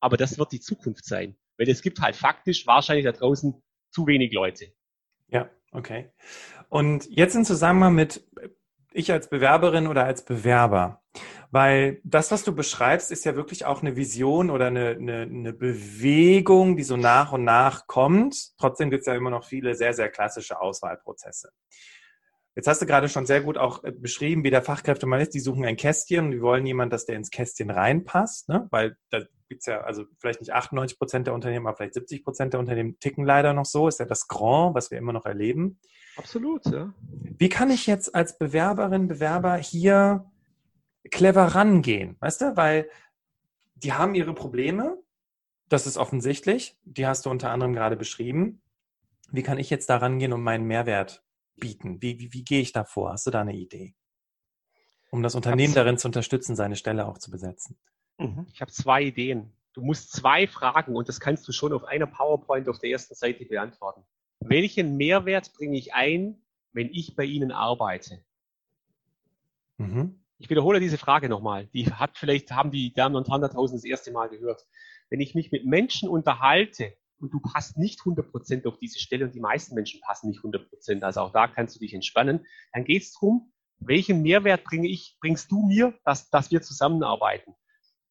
aber 0.00 0.16
das 0.16 0.38
wird 0.38 0.52
die 0.52 0.60
Zukunft 0.60 1.04
sein. 1.04 1.36
Weil 1.56 1.68
es 1.68 1.82
gibt 1.82 2.00
halt 2.00 2.16
faktisch 2.16 2.66
wahrscheinlich 2.66 3.04
da 3.04 3.12
draußen 3.12 3.60
zu 3.90 4.06
wenig 4.06 4.32
Leute. 4.32 4.72
Okay. 5.72 6.10
Und 6.68 7.08
jetzt 7.10 7.34
im 7.34 7.44
Zusammenhang 7.44 7.94
mit 7.94 8.26
ich 8.92 9.12
als 9.12 9.28
Bewerberin 9.28 9.86
oder 9.86 10.04
als 10.04 10.24
Bewerber, 10.24 11.02
weil 11.50 12.00
das, 12.04 12.30
was 12.30 12.44
du 12.44 12.54
beschreibst, 12.54 13.10
ist 13.10 13.24
ja 13.24 13.36
wirklich 13.36 13.64
auch 13.64 13.82
eine 13.82 13.96
Vision 13.96 14.50
oder 14.50 14.66
eine, 14.66 14.90
eine, 14.90 15.22
eine 15.22 15.52
Bewegung, 15.52 16.76
die 16.76 16.82
so 16.82 16.96
nach 16.96 17.32
und 17.32 17.44
nach 17.44 17.86
kommt. 17.86 18.56
Trotzdem 18.58 18.90
gibt 18.90 19.02
es 19.02 19.06
ja 19.06 19.14
immer 19.14 19.30
noch 19.30 19.44
viele 19.44 19.74
sehr, 19.74 19.94
sehr 19.94 20.08
klassische 20.08 20.60
Auswahlprozesse. 20.60 21.50
Jetzt 22.54 22.66
hast 22.66 22.82
du 22.82 22.86
gerade 22.86 23.08
schon 23.08 23.24
sehr 23.24 23.40
gut 23.40 23.56
auch 23.56 23.84
äh, 23.84 23.92
beschrieben, 23.92 24.42
wie 24.42 24.50
der 24.50 24.62
Fachkräftemann 24.62 25.20
ist. 25.20 25.32
Die 25.32 25.40
suchen 25.40 25.64
ein 25.64 25.76
Kästchen 25.76 26.26
und 26.26 26.30
die 26.32 26.42
wollen 26.42 26.66
jemanden, 26.66 26.90
dass 26.90 27.06
der 27.06 27.14
ins 27.14 27.30
Kästchen 27.30 27.70
reinpasst, 27.70 28.48
ne? 28.48 28.66
weil 28.70 28.96
da 29.10 29.20
gibt 29.48 29.60
es 29.62 29.66
ja, 29.66 29.80
also 29.80 30.04
vielleicht 30.18 30.40
nicht 30.40 30.52
98 30.52 30.98
Prozent 30.98 31.26
der 31.26 31.34
Unternehmen, 31.34 31.66
aber 31.66 31.76
vielleicht 31.76 31.94
70 31.94 32.24
Prozent 32.24 32.52
der 32.52 32.60
Unternehmen 32.60 32.98
ticken 33.00 33.24
leider 33.24 33.52
noch 33.52 33.64
so. 33.64 33.88
Ist 33.88 34.00
ja 34.00 34.06
das 34.06 34.28
Grand, 34.28 34.74
was 34.74 34.90
wir 34.90 34.98
immer 34.98 35.12
noch 35.12 35.26
erleben. 35.26 35.80
Absolut, 36.16 36.66
ja. 36.66 36.92
Wie 37.10 37.48
kann 37.48 37.70
ich 37.70 37.86
jetzt 37.86 38.14
als 38.14 38.38
Bewerberin, 38.38 39.08
Bewerber 39.08 39.56
hier 39.56 40.30
clever 41.10 41.44
rangehen? 41.54 42.16
Weißt 42.20 42.40
du, 42.40 42.56
weil 42.56 42.90
die 43.74 43.92
haben 43.92 44.14
ihre 44.14 44.34
Probleme. 44.34 44.98
Das 45.68 45.86
ist 45.86 45.96
offensichtlich. 45.96 46.78
Die 46.84 47.06
hast 47.06 47.26
du 47.26 47.30
unter 47.30 47.50
anderem 47.50 47.72
gerade 47.72 47.96
beschrieben. 47.96 48.62
Wie 49.30 49.42
kann 49.42 49.58
ich 49.58 49.70
jetzt 49.70 49.90
da 49.90 49.98
rangehen 49.98 50.32
und 50.32 50.42
meinen 50.42 50.64
Mehrwert 50.64 51.24
bieten? 51.56 52.00
Wie, 52.02 52.18
wie, 52.18 52.32
wie 52.32 52.44
gehe 52.44 52.60
ich 52.60 52.72
da 52.72 52.84
vor? 52.84 53.12
Hast 53.12 53.26
du 53.26 53.30
da 53.30 53.42
eine 53.42 53.54
Idee? 53.54 53.94
Um 55.10 55.22
das 55.22 55.34
Unternehmen 55.34 55.74
darin 55.74 55.98
zu 55.98 56.08
unterstützen, 56.08 56.56
seine 56.56 56.76
Stelle 56.76 57.06
auch 57.06 57.18
zu 57.18 57.30
besetzen. 57.30 57.78
Mhm. 58.18 58.46
Ich 58.52 58.60
habe 58.60 58.70
zwei 58.70 59.02
Ideen. 59.02 59.52
Du 59.72 59.82
musst 59.82 60.12
zwei 60.12 60.46
Fragen 60.46 60.96
und 60.96 61.08
das 61.08 61.20
kannst 61.20 61.46
du 61.46 61.52
schon 61.52 61.72
auf 61.72 61.84
einer 61.84 62.06
PowerPoint 62.06 62.68
auf 62.68 62.78
der 62.78 62.90
ersten 62.90 63.14
Seite 63.14 63.44
beantworten. 63.44 64.02
Welchen 64.40 64.96
Mehrwert 64.96 65.52
bringe 65.54 65.78
ich 65.78 65.94
ein, 65.94 66.42
wenn 66.72 66.88
ich 66.88 67.16
bei 67.16 67.24
Ihnen 67.24 67.52
arbeite? 67.52 68.24
Mhm. 69.78 70.20
Ich 70.38 70.50
wiederhole 70.50 70.80
diese 70.80 70.98
Frage 70.98 71.28
nochmal. 71.28 71.66
Die 71.68 71.92
hat 71.92 72.16
vielleicht, 72.16 72.52
haben 72.52 72.70
die 72.70 72.92
Damen 72.92 73.16
und 73.16 73.28
Herren 73.28 73.40
da 73.40 73.48
draußen 73.48 73.76
das 73.76 73.84
erste 73.84 74.12
Mal 74.12 74.28
gehört. 74.28 74.66
Wenn 75.10 75.20
ich 75.20 75.34
mich 75.34 75.50
mit 75.50 75.64
Menschen 75.64 76.08
unterhalte, 76.08 76.94
und 77.20 77.34
du 77.34 77.40
passt 77.40 77.76
nicht 77.76 78.00
100% 78.00 78.66
auf 78.66 78.78
diese 78.78 78.98
Stelle 78.98 79.24
und 79.24 79.34
die 79.34 79.40
meisten 79.40 79.74
Menschen 79.74 80.00
passen 80.00 80.28
nicht 80.28 80.40
100%, 80.40 81.02
also 81.02 81.20
auch 81.20 81.32
da 81.32 81.48
kannst 81.48 81.74
du 81.74 81.80
dich 81.80 81.94
entspannen, 81.94 82.46
dann 82.72 82.84
geht 82.84 83.02
es 83.02 83.12
darum, 83.12 83.52
welchen 83.80 84.22
Mehrwert 84.22 84.64
bringe 84.64 84.88
ich, 84.88 85.16
bringst 85.20 85.50
du 85.50 85.62
mir, 85.62 85.94
dass, 86.04 86.30
dass 86.30 86.50
wir 86.50 86.62
zusammenarbeiten. 86.62 87.54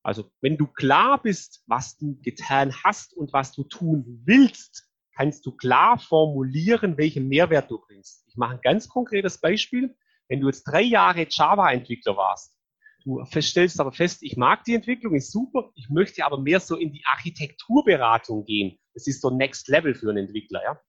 Also 0.07 0.31
wenn 0.39 0.55
du 0.55 0.67
klar 0.67 1.21
bist, 1.21 1.63
was 1.67 1.97
du 1.97 2.17
getan 2.21 2.73
hast 2.85 3.13
und 3.13 3.33
was 3.33 3.51
du 3.51 3.65
tun 3.65 4.21
willst, 4.23 4.87
kannst 5.13 5.45
du 5.45 5.51
klar 5.51 5.99
formulieren, 5.99 6.97
welchen 6.97 7.27
Mehrwert 7.27 7.69
du 7.69 7.77
bringst. 7.77 8.23
Ich 8.29 8.37
mache 8.37 8.53
ein 8.53 8.61
ganz 8.61 8.87
konkretes 8.87 9.41
Beispiel. 9.41 9.97
Wenn 10.29 10.39
du 10.39 10.47
jetzt 10.47 10.63
drei 10.63 10.81
Jahre 10.81 11.27
Java-Entwickler 11.29 12.15
warst 12.15 12.55
Du 13.03 13.21
stellst 13.41 13.81
aber 13.81 13.91
fest, 13.91 14.19
ich 14.21 14.37
mag 14.37 14.63
die 14.63 14.75
Entwicklung, 14.75 15.13
ist 15.13 15.31
super, 15.31 15.71
ich 15.75 15.89
möchte 15.89 16.25
aber 16.25 16.39
mehr 16.39 16.61
so 16.61 16.77
in 16.77 16.93
die 16.93 17.03
Architekturberatung 17.05 18.45
gehen. 18.45 18.77
Das 18.93 19.07
ist 19.07 19.21
so 19.21 19.29
Next 19.29 19.67
Level 19.67 19.93
für 19.93 20.09
einen 20.09 20.27
Entwickler, 20.27 20.63
ja. 20.63 20.81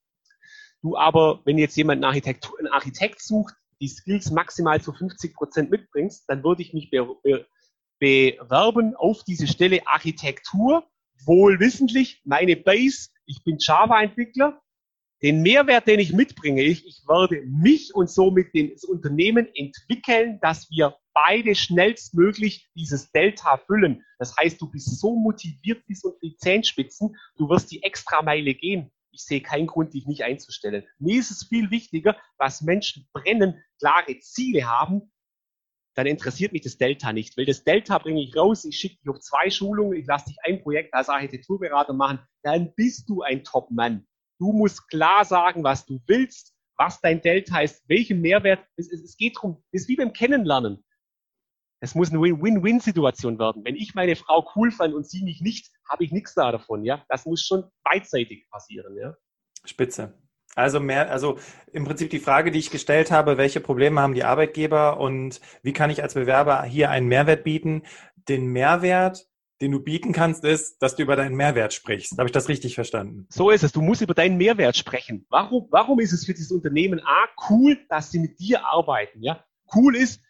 Du 0.80 0.96
aber, 0.96 1.42
wenn 1.44 1.58
jetzt 1.58 1.76
jemand 1.76 2.04
einen, 2.04 2.24
einen 2.24 2.72
Architekt 2.72 3.20
sucht, 3.20 3.54
die 3.80 3.88
Skills 3.88 4.30
maximal 4.30 4.80
zu 4.80 4.92
50 4.92 5.34
Prozent 5.34 5.70
mitbringst, 5.70 6.24
dann 6.28 6.44
würde 6.44 6.62
ich 6.62 6.72
mich 6.72 6.90
bewerben 7.98 8.94
auf 8.94 9.24
diese 9.24 9.46
Stelle 9.46 9.86
Architektur, 9.86 10.86
wohlwissentlich, 11.24 12.20
meine 12.24 12.56
Base, 12.56 13.08
ich 13.26 13.42
bin 13.44 13.58
Java-Entwickler, 13.58 14.60
den 15.22 15.42
Mehrwert, 15.42 15.88
den 15.88 15.98
ich 15.98 16.12
mitbringe, 16.12 16.62
ich, 16.62 16.86
ich 16.86 17.02
werde 17.08 17.42
mich 17.46 17.94
und 17.94 18.08
somit 18.08 18.48
das 18.54 18.84
Unternehmen 18.84 19.48
entwickeln, 19.54 20.38
dass 20.40 20.70
wir 20.70 20.96
beide 21.12 21.54
schnellstmöglich 21.56 22.68
dieses 22.76 23.10
Delta 23.10 23.56
füllen. 23.56 24.04
Das 24.18 24.36
heißt, 24.36 24.60
du 24.60 24.70
bist 24.70 25.00
so 25.00 25.16
motiviert 25.16 25.84
bis 25.86 26.04
unter 26.04 26.18
die 26.22 26.36
Zehenspitzen, 26.36 27.16
du 27.36 27.48
wirst 27.48 27.72
die 27.72 27.82
Extrameile 27.82 28.54
gehen. 28.54 28.92
ich 29.10 29.24
sehe 29.24 29.40
keinen 29.40 29.66
Grund, 29.66 29.94
dich 29.94 30.06
nicht 30.06 30.22
einzustellen. 30.22 30.84
Mir 31.00 31.18
ist 31.18 31.32
es 31.32 31.48
viel 31.48 31.72
wichtiger, 31.72 32.16
was 32.36 32.62
Menschen 32.62 33.08
brennen, 33.12 33.60
klare 33.80 34.16
Ziele 34.20 34.64
haben, 34.68 35.10
dann 35.98 36.06
interessiert 36.06 36.52
mich 36.52 36.62
das 36.62 36.78
Delta 36.78 37.12
nicht. 37.12 37.36
Weil 37.36 37.44
das 37.44 37.64
Delta 37.64 37.98
bringe 37.98 38.22
ich 38.22 38.36
raus, 38.36 38.64
ich 38.64 38.78
schicke 38.78 38.98
dich 38.98 39.08
auf 39.08 39.18
zwei 39.18 39.50
Schulungen, 39.50 39.98
ich 39.98 40.06
lasse 40.06 40.26
dich 40.26 40.36
ein 40.44 40.62
Projekt 40.62 40.94
als 40.94 41.08
Architekturberater 41.08 41.92
machen, 41.92 42.20
dann 42.44 42.72
bist 42.76 43.08
du 43.08 43.22
ein 43.22 43.42
Top-Mann. 43.42 44.06
Du 44.38 44.52
musst 44.52 44.88
klar 44.88 45.24
sagen, 45.24 45.64
was 45.64 45.86
du 45.86 46.00
willst, 46.06 46.54
was 46.76 47.00
dein 47.00 47.20
Delta 47.20 47.62
ist, 47.62 47.82
welchen 47.88 48.20
Mehrwert. 48.20 48.64
Es, 48.76 48.92
es, 48.92 49.02
es 49.02 49.16
geht 49.16 49.34
darum, 49.34 49.64
es 49.72 49.82
ist 49.82 49.88
wie 49.88 49.96
beim 49.96 50.12
Kennenlernen. 50.12 50.84
Es 51.80 51.96
muss 51.96 52.10
eine 52.10 52.20
Win-Win-Win-Situation 52.20 53.40
werden. 53.40 53.64
Wenn 53.64 53.74
ich 53.74 53.96
meine 53.96 54.14
Frau 54.14 54.48
cool 54.54 54.70
fand 54.70 54.94
und 54.94 55.04
sie 55.04 55.24
mich 55.24 55.40
nicht, 55.40 55.68
habe 55.88 56.04
ich 56.04 56.12
nichts 56.12 56.34
da 56.34 56.52
davon. 56.52 56.84
Ja, 56.84 57.04
das 57.08 57.26
muss 57.26 57.42
schon 57.42 57.64
beidseitig 57.82 58.48
passieren. 58.50 58.96
Ja. 58.96 59.16
Spitze. 59.64 60.16
Also 60.54 60.80
mehr, 60.80 61.10
also 61.10 61.38
im 61.72 61.84
Prinzip 61.84 62.10
die 62.10 62.18
Frage, 62.18 62.50
die 62.50 62.58
ich 62.58 62.70
gestellt 62.70 63.10
habe, 63.10 63.36
welche 63.38 63.60
Probleme 63.60 64.00
haben 64.00 64.14
die 64.14 64.24
Arbeitgeber 64.24 64.98
und 64.98 65.40
wie 65.62 65.72
kann 65.72 65.90
ich 65.90 66.02
als 66.02 66.14
Bewerber 66.14 66.64
hier 66.64 66.90
einen 66.90 67.06
Mehrwert 67.06 67.44
bieten? 67.44 67.82
Den 68.28 68.46
Mehrwert, 68.46 69.28
den 69.60 69.72
du 69.72 69.80
bieten 69.80 70.12
kannst, 70.12 70.44
ist, 70.44 70.82
dass 70.82 70.96
du 70.96 71.02
über 71.02 71.16
deinen 71.16 71.36
Mehrwert 71.36 71.72
sprichst. 71.72 72.18
Habe 72.18 72.28
ich 72.28 72.32
das 72.32 72.48
richtig 72.48 72.74
verstanden? 72.74 73.26
So 73.28 73.50
ist 73.50 73.62
es. 73.62 73.72
Du 73.72 73.82
musst 73.82 74.00
über 74.00 74.14
deinen 74.14 74.36
Mehrwert 74.36 74.76
sprechen. 74.76 75.26
Warum, 75.28 75.68
warum 75.70 76.00
ist 76.00 76.12
es 76.12 76.24
für 76.26 76.34
dieses 76.34 76.50
Unternehmen 76.50 77.00
A 77.00 77.28
cool, 77.50 77.78
dass 77.88 78.10
sie 78.10 78.18
mit 78.18 78.40
dir 78.40 78.66
arbeiten? 78.66 79.22
Ja, 79.22 79.44
cool 79.74 79.94
ist, 79.94 80.22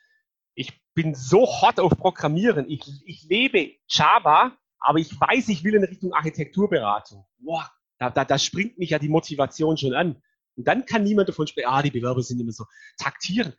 ich 0.55 0.83
bin 0.95 1.15
so 1.15 1.47
hot 1.47 1.79
auf 1.79 1.93
Programmieren. 1.97 2.69
Ich, 2.69 2.83
ich 3.07 3.25
lebe 3.29 3.77
Java, 3.89 4.57
aber 4.81 4.99
ich 4.99 5.19
weiß, 5.19 5.49
ich 5.49 5.65
will 5.65 5.75
in 5.75 5.85
Richtung 5.85 6.13
Architekturberatung. 6.13 7.25
Boah, 7.39 7.71
da, 7.99 8.11
da, 8.11 8.25
da 8.25 8.38
springt 8.38 8.78
mich 8.78 8.90
ja 8.90 8.99
die 8.99 9.09
Motivation 9.09 9.76
schon 9.76 9.95
an. 9.95 10.23
Und 10.57 10.67
dann 10.67 10.87
kann 10.87 11.05
niemand 11.05 11.28
davon 11.28 11.47
sprechen, 11.47 11.69
ah, 11.69 11.83
die 11.83 11.90
Bewerber 11.90 12.23
sind 12.23 12.40
immer 12.40 12.52
so 12.52 12.64
taktieren. 12.97 13.55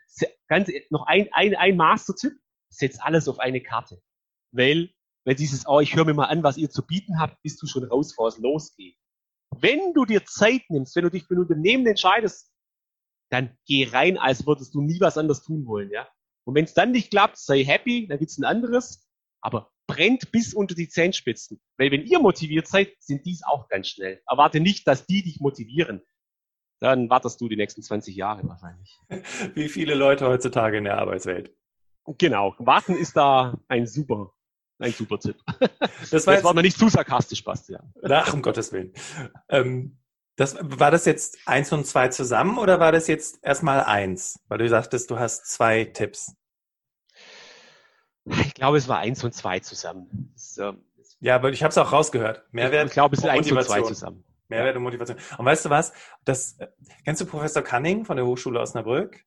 Ganz, 0.47 0.69
noch 0.89 1.07
ein, 1.07 1.29
ein, 1.31 1.55
ein 1.55 1.77
Master-Tipp, 1.77 2.33
setz 2.69 2.99
alles 2.99 3.27
auf 3.27 3.39
eine 3.39 3.61
Karte. 3.61 4.01
Weil, 4.51 4.89
weil 5.23 5.35
dieses, 5.35 5.65
oh, 5.67 5.79
ich 5.79 5.95
höre 5.95 6.05
mir 6.05 6.13
mal 6.13 6.25
an, 6.25 6.43
was 6.43 6.57
ihr 6.57 6.69
zu 6.69 6.85
bieten 6.85 7.19
habt, 7.19 7.41
bist 7.41 7.61
du 7.61 7.67
schon 7.67 7.85
raus, 7.85 8.09
bevor 8.09 8.27
es 8.27 8.37
losgeht. 8.37 8.97
Wenn 9.51 9.93
du 9.93 10.05
dir 10.05 10.25
Zeit 10.25 10.63
nimmst, 10.69 10.95
wenn 10.95 11.03
du 11.03 11.09
dich 11.09 11.23
für 11.23 11.35
ein 11.35 11.39
Unternehmen 11.39 11.87
entscheidest, 11.87 12.51
dann 13.29 13.57
geh 13.65 13.87
rein, 13.87 14.17
als 14.17 14.45
würdest 14.45 14.73
du 14.73 14.81
nie 14.81 14.99
was 14.99 15.17
anderes 15.17 15.43
tun 15.43 15.65
wollen, 15.65 15.91
ja. 15.91 16.07
Und 16.45 16.55
wenn 16.55 16.65
es 16.65 16.73
dann 16.73 16.91
nicht 16.91 17.11
klappt, 17.11 17.37
sei 17.37 17.63
happy, 17.63 18.07
dann 18.07 18.17
gibt's 18.19 18.37
ein 18.37 18.43
anderes. 18.43 19.07
Aber 19.41 19.71
brennt 19.87 20.31
bis 20.31 20.53
unter 20.53 20.75
die 20.75 20.87
Zehenspitzen. 20.87 21.59
Weil 21.77 21.91
wenn 21.91 22.05
ihr 22.05 22.19
motiviert 22.19 22.67
seid, 22.67 22.91
sind 22.99 23.25
dies 23.25 23.43
auch 23.43 23.67
ganz 23.69 23.87
schnell. 23.89 24.21
Erwarte 24.27 24.59
nicht, 24.59 24.87
dass 24.87 25.05
die 25.05 25.23
dich 25.23 25.39
motivieren. 25.39 26.01
Dann 26.79 27.09
wartest 27.09 27.41
du 27.41 27.49
die 27.49 27.57
nächsten 27.57 27.81
20 27.81 28.15
Jahre 28.15 28.47
wahrscheinlich. 28.47 28.97
Wie 29.55 29.67
viele 29.67 29.95
Leute 29.95 30.27
heutzutage 30.27 30.77
in 30.77 30.85
der 30.85 30.97
Arbeitswelt. 30.97 31.53
Genau. 32.17 32.55
Warten 32.59 32.95
ist 32.95 33.17
da 33.17 33.59
ein 33.67 33.85
super, 33.85 34.31
ein 34.79 34.93
super 34.93 35.19
Tipp. 35.19 35.37
Das 36.11 36.25
war, 36.25 36.35
jetzt, 36.35 36.43
war 36.43 36.53
mir 36.53 36.61
nicht 36.61 36.77
zu 36.77 36.87
sarkastisch, 36.87 37.43
Bastian. 37.43 37.93
Ach, 38.03 38.33
um 38.33 38.41
Gottes 38.41 38.71
Willen. 38.71 38.93
Ähm, 39.49 39.99
das, 40.37 40.55
war 40.61 40.89
das 40.89 41.03
jetzt 41.05 41.37
eins 41.45 41.73
und 41.73 41.85
zwei 41.85 42.07
zusammen 42.07 42.57
oder 42.57 42.79
war 42.79 42.93
das 42.93 43.07
jetzt 43.07 43.43
erstmal 43.43 43.83
eins? 43.83 44.39
Weil 44.47 44.59
du 44.59 44.69
sagtest, 44.69 45.11
du 45.11 45.19
hast 45.19 45.45
zwei 45.51 45.83
Tipps. 45.83 46.33
Ich 48.45 48.53
glaube, 48.53 48.77
es 48.77 48.87
war 48.87 48.99
eins 48.99 49.23
und 49.23 49.33
zwei 49.33 49.59
zusammen. 49.59 50.31
Das, 50.33 50.57
ähm, 50.57 50.83
ja, 51.21 51.35
aber 51.35 51.51
ich 51.51 51.63
habe 51.63 51.71
es 51.71 51.77
auch 51.77 51.91
rausgehört. 51.91 52.43
Mehrwert. 52.51 52.87
Ich 52.87 52.93
glaube, 52.93 53.15
es 53.15 53.23
ist 53.23 53.29
eins 53.29 53.51
und 53.51 53.63
zwei 53.63 53.81
zusammen. 53.81 54.23
Mehrwert 54.47 54.75
und 54.75 54.83
Motivation. 54.83 55.17
Und 55.37 55.45
weißt 55.45 55.65
du 55.65 55.69
was? 55.69 55.93
Das, 56.25 56.57
kennst 57.05 57.21
du 57.21 57.25
Professor 57.25 57.61
Cunning 57.61 58.05
von 58.05 58.17
der 58.17 58.25
Hochschule 58.25 58.59
Osnabrück? 58.59 59.23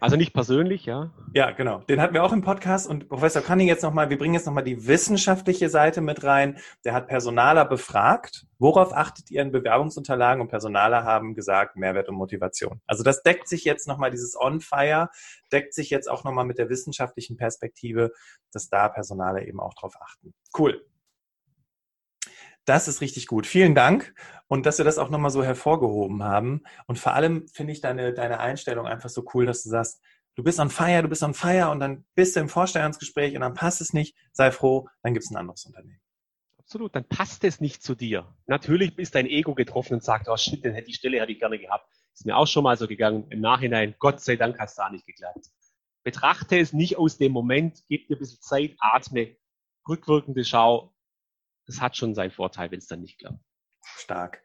Also 0.00 0.16
nicht 0.16 0.32
persönlich, 0.32 0.86
ja? 0.86 1.12
Ja, 1.34 1.50
genau. 1.50 1.78
Den 1.80 2.00
hatten 2.00 2.14
wir 2.14 2.22
auch 2.22 2.32
im 2.32 2.42
Podcast 2.42 2.88
und 2.88 3.08
Professor 3.08 3.42
Cunning 3.42 3.66
jetzt 3.66 3.82
nochmal, 3.82 4.10
wir 4.10 4.18
bringen 4.18 4.34
jetzt 4.34 4.46
nochmal 4.46 4.64
die 4.64 4.86
wissenschaftliche 4.86 5.68
Seite 5.68 6.00
mit 6.00 6.22
rein. 6.22 6.58
Der 6.84 6.94
hat 6.94 7.08
Personaler 7.08 7.64
befragt. 7.64 8.46
Worauf 8.58 8.92
achtet 8.92 9.30
ihr 9.30 9.42
in 9.42 9.50
Bewerbungsunterlagen? 9.50 10.40
Und 10.40 10.48
Personaler 10.48 11.04
haben 11.04 11.34
gesagt, 11.34 11.76
Mehrwert 11.76 12.08
und 12.08 12.16
Motivation. 12.16 12.80
Also 12.86 13.02
das 13.02 13.22
deckt 13.22 13.48
sich 13.48 13.64
jetzt 13.64 13.88
nochmal, 13.88 14.10
dieses 14.10 14.36
On-Fire, 14.40 15.10
deckt 15.52 15.74
sich 15.74 15.90
jetzt 15.90 16.08
auch 16.08 16.24
nochmal 16.24 16.44
mit 16.44 16.58
der 16.58 16.68
wissenschaftlichen 16.68 17.36
Perspektive, 17.36 18.12
dass 18.52 18.68
da 18.68 18.88
Personaler 18.88 19.46
eben 19.46 19.60
auch 19.60 19.74
drauf 19.74 19.94
achten. 20.00 20.34
Cool. 20.56 20.84
Das 22.68 22.86
ist 22.86 23.00
richtig 23.00 23.26
gut. 23.28 23.46
Vielen 23.46 23.74
Dank 23.74 24.14
und 24.46 24.66
dass 24.66 24.76
wir 24.76 24.84
das 24.84 24.98
auch 24.98 25.08
nochmal 25.08 25.30
so 25.30 25.42
hervorgehoben 25.42 26.22
haben. 26.22 26.62
Und 26.86 26.98
vor 26.98 27.14
allem 27.14 27.48
finde 27.48 27.72
ich 27.72 27.80
deine, 27.80 28.12
deine 28.12 28.40
Einstellung 28.40 28.86
einfach 28.86 29.08
so 29.08 29.24
cool, 29.32 29.46
dass 29.46 29.62
du 29.62 29.70
sagst, 29.70 30.02
du 30.34 30.42
bist 30.42 30.60
on 30.60 30.68
fire, 30.68 31.00
du 31.00 31.08
bist 31.08 31.22
on 31.22 31.32
fire 31.32 31.70
und 31.70 31.80
dann 31.80 32.04
bist 32.14 32.36
du 32.36 32.40
im 32.40 32.50
Vorstellungsgespräch 32.50 33.34
und 33.34 33.40
dann 33.40 33.54
passt 33.54 33.80
es 33.80 33.94
nicht. 33.94 34.14
Sei 34.32 34.50
froh, 34.50 34.86
dann 35.02 35.14
gibt 35.14 35.24
es 35.24 35.30
ein 35.30 35.38
anderes 35.38 35.64
Unternehmen. 35.64 35.98
Absolut, 36.58 36.94
dann 36.94 37.04
passt 37.04 37.42
es 37.44 37.58
nicht 37.62 37.82
zu 37.82 37.94
dir. 37.94 38.36
Natürlich 38.46 38.98
ist 38.98 39.14
dein 39.14 39.24
Ego 39.24 39.54
getroffen 39.54 39.94
und 39.94 40.04
sagt, 40.04 40.28
oh 40.28 40.36
shit, 40.36 40.62
den 40.62 40.74
hätte 40.74 40.88
die 40.88 40.94
Stelle 40.94 41.22
hätte 41.22 41.32
ich 41.32 41.38
gerne 41.38 41.58
gehabt. 41.58 41.88
Ist 42.12 42.26
mir 42.26 42.36
auch 42.36 42.46
schon 42.46 42.64
mal 42.64 42.76
so 42.76 42.86
gegangen. 42.86 43.26
Im 43.30 43.40
Nachhinein, 43.40 43.94
Gott 43.98 44.20
sei 44.20 44.36
Dank 44.36 44.58
hat 44.58 44.68
es 44.68 44.74
da 44.74 44.90
nicht 44.90 45.06
geklappt. 45.06 45.46
Betrachte 46.04 46.58
es 46.58 46.74
nicht 46.74 46.98
aus 46.98 47.16
dem 47.16 47.32
Moment, 47.32 47.82
gib 47.88 48.08
dir 48.08 48.16
ein 48.16 48.18
bisschen 48.18 48.42
Zeit, 48.42 48.76
atme, 48.78 49.36
rückwirkende 49.88 50.44
Schau, 50.44 50.92
das 51.68 51.80
hat 51.80 51.96
schon 51.96 52.14
seinen 52.14 52.32
Vorteil, 52.32 52.72
wenn 52.72 52.78
es 52.78 52.88
dann 52.88 53.00
nicht 53.00 53.18
klappt. 53.18 53.38
Stark. 53.96 54.42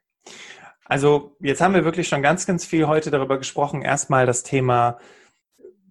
Also 0.86 1.36
jetzt 1.40 1.62
haben 1.62 1.74
wir 1.74 1.86
wirklich 1.86 2.08
schon 2.08 2.22
ganz, 2.22 2.46
ganz 2.46 2.66
viel 2.66 2.88
heute 2.88 3.10
darüber 3.10 3.38
gesprochen. 3.38 3.82
Erstmal 3.82 4.26
das 4.26 4.44
Thema 4.44 5.00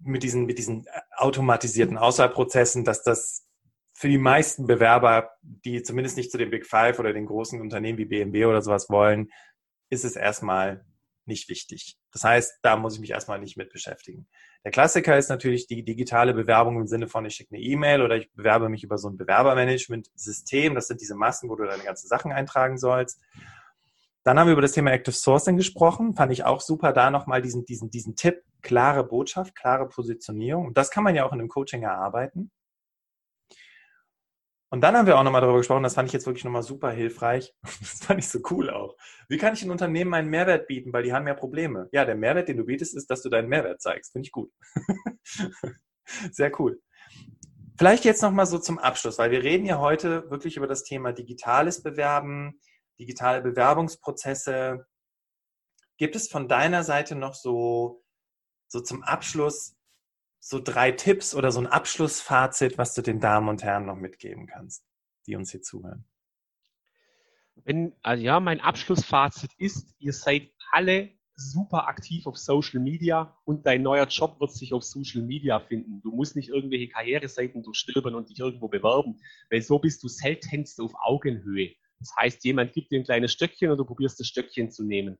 mit 0.01 0.23
diesen, 0.23 0.45
mit 0.45 0.59
diesen 0.59 0.85
automatisierten 1.17 1.97
Auswahlprozessen, 1.97 2.85
dass 2.85 3.03
das 3.03 3.47
für 3.93 4.07
die 4.07 4.17
meisten 4.17 4.67
Bewerber, 4.67 5.31
die 5.41 5.81
zumindest 5.81 6.17
nicht 6.17 6.31
zu 6.31 6.37
den 6.37 6.49
Big 6.49 6.65
Five 6.65 6.99
oder 6.99 7.13
den 7.13 7.25
großen 7.25 7.59
Unternehmen 7.59 7.97
wie 7.97 8.05
BMW 8.05 8.45
oder 8.45 8.61
sowas 8.61 8.89
wollen, 8.89 9.29
ist 9.89 10.05
es 10.05 10.15
erstmal 10.15 10.85
nicht 11.27 11.49
wichtig. 11.49 11.97
Das 12.11 12.23
heißt, 12.23 12.59
da 12.61 12.75
muss 12.75 12.95
ich 12.95 12.99
mich 12.99 13.11
erstmal 13.11 13.39
nicht 13.39 13.57
mit 13.57 13.71
beschäftigen. 13.71 14.27
Der 14.63 14.71
Klassiker 14.71 15.17
ist 15.17 15.29
natürlich 15.29 15.67
die 15.67 15.83
digitale 15.83 16.33
Bewerbung 16.33 16.79
im 16.79 16.87
Sinne 16.87 17.07
von, 17.07 17.25
ich 17.25 17.35
schicke 17.35 17.55
eine 17.55 17.63
E-Mail 17.63 18.01
oder 18.01 18.15
ich 18.15 18.31
bewerbe 18.33 18.69
mich 18.69 18.83
über 18.83 18.97
so 18.97 19.09
ein 19.09 19.17
Bewerbermanagement-System. 19.17 20.75
Das 20.75 20.87
sind 20.87 21.01
diese 21.01 21.15
Massen, 21.15 21.49
wo 21.49 21.55
du 21.55 21.65
deine 21.65 21.83
ganzen 21.83 22.07
Sachen 22.07 22.31
eintragen 22.31 22.77
sollst. 22.77 23.21
Dann 24.23 24.39
haben 24.39 24.47
wir 24.47 24.53
über 24.53 24.61
das 24.61 24.71
Thema 24.71 24.91
Active 24.91 25.13
Sourcing 25.13 25.57
gesprochen. 25.57 26.15
Fand 26.15 26.31
ich 26.31 26.45
auch 26.45 26.61
super, 26.61 26.93
da 26.93 27.11
nochmal 27.11 27.41
diesen, 27.41 27.65
diesen, 27.65 27.89
diesen 27.89 28.15
Tipp, 28.15 28.41
klare 28.61 29.03
Botschaft, 29.03 29.53
klare 29.53 29.89
Positionierung. 29.89 30.67
Und 30.67 30.77
das 30.77 30.91
kann 30.91 31.03
man 31.03 31.13
ja 31.13 31.25
auch 31.25 31.33
in 31.33 31.39
einem 31.39 31.49
Coaching 31.49 31.83
erarbeiten. 31.83 32.51
Und 34.73 34.81
dann 34.81 34.97
haben 34.97 35.05
wir 35.05 35.19
auch 35.19 35.23
nochmal 35.23 35.41
darüber 35.41 35.59
gesprochen, 35.59 35.83
das 35.83 35.93
fand 35.93 36.09
ich 36.09 36.13
jetzt 36.13 36.25
wirklich 36.25 36.45
nochmal 36.45 36.63
super 36.63 36.89
hilfreich. 36.89 37.53
Das 37.79 38.03
fand 38.03 38.19
ich 38.19 38.27
so 38.27 38.39
cool 38.49 38.71
auch. 38.71 38.97
Wie 39.29 39.37
kann 39.37 39.53
ich 39.53 39.61
ein 39.61 39.69
Unternehmen 39.69 40.15
einen 40.15 40.31
Mehrwert 40.31 40.65
bieten, 40.65 40.91
weil 40.91 41.03
die 41.03 41.13
haben 41.13 41.27
ja 41.27 41.35
Probleme? 41.35 41.89
Ja, 41.91 42.05
der 42.05 42.15
Mehrwert, 42.15 42.47
den 42.47 42.57
du 42.57 42.65
bietest, 42.65 42.95
ist, 42.95 43.07
dass 43.11 43.21
du 43.21 43.29
deinen 43.29 43.49
Mehrwert 43.49 43.83
zeigst. 43.83 44.13
Finde 44.13 44.25
ich 44.25 44.31
gut. 44.31 44.51
Sehr 46.31 46.59
cool. 46.59 46.81
Vielleicht 47.77 48.03
jetzt 48.03 48.23
nochmal 48.23 48.47
so 48.47 48.57
zum 48.57 48.79
Abschluss, 48.79 49.19
weil 49.19 49.29
wir 49.29 49.43
reden 49.43 49.67
ja 49.67 49.77
heute 49.77 50.27
wirklich 50.31 50.57
über 50.57 50.65
das 50.65 50.83
Thema 50.83 51.13
digitales 51.13 51.83
Bewerben, 51.83 52.59
digitale 52.99 53.43
Bewerbungsprozesse. 53.43 54.87
Gibt 55.99 56.15
es 56.15 56.29
von 56.29 56.47
deiner 56.47 56.83
Seite 56.83 57.13
noch 57.13 57.35
so, 57.35 58.03
so 58.67 58.81
zum 58.81 59.03
Abschluss 59.03 59.75
so 60.45 60.59
drei 60.59 60.91
Tipps 60.91 61.33
oder 61.35 61.53
so 61.53 61.61
ein 61.61 61.67
Abschlussfazit, 61.67 62.77
was 62.77 62.93
du 62.93 63.01
den 63.01 63.21
Damen 63.21 63.47
und 63.47 63.63
Herren 63.63 63.85
noch 63.85 63.95
mitgeben 63.95 64.45
kannst, 64.45 64.85
die 65.25 65.37
uns 65.37 65.51
hier 65.51 65.61
zuhören? 65.61 66.03
Wenn, 67.63 67.95
also 68.01 68.21
ja, 68.21 68.41
mein 68.41 68.59
Abschlussfazit 68.59 69.51
ist, 69.57 69.95
ihr 69.99 70.11
seid 70.11 70.49
alle 70.73 71.11
super 71.35 71.87
aktiv 71.87 72.27
auf 72.27 72.37
Social 72.37 72.81
Media 72.81 73.37
und 73.45 73.65
dein 73.65 73.83
neuer 73.83 74.05
Job 74.07 74.37
wird 74.41 74.51
sich 74.51 74.73
auf 74.73 74.83
Social 74.83 75.21
Media 75.21 75.61
finden. 75.61 76.01
Du 76.01 76.11
musst 76.11 76.35
nicht 76.35 76.49
irgendwelche 76.49 76.89
Karriereseiten 76.89 77.63
durchstöbern 77.63 78.13
und 78.13 78.29
dich 78.29 78.39
irgendwo 78.39 78.67
bewerben, 78.67 79.21
weil 79.49 79.61
so 79.61 79.79
bist 79.79 80.03
du 80.03 80.09
seltenst 80.09 80.81
auf 80.81 80.91
Augenhöhe. 81.05 81.73
Das 81.99 82.13
heißt, 82.19 82.43
jemand 82.43 82.73
gibt 82.73 82.91
dir 82.91 82.99
ein 82.99 83.05
kleines 83.05 83.31
Stöckchen 83.31 83.71
und 83.71 83.77
du 83.77 83.85
probierst 83.85 84.19
das 84.19 84.27
Stöckchen 84.27 84.71
zu 84.71 84.83
nehmen. 84.83 85.17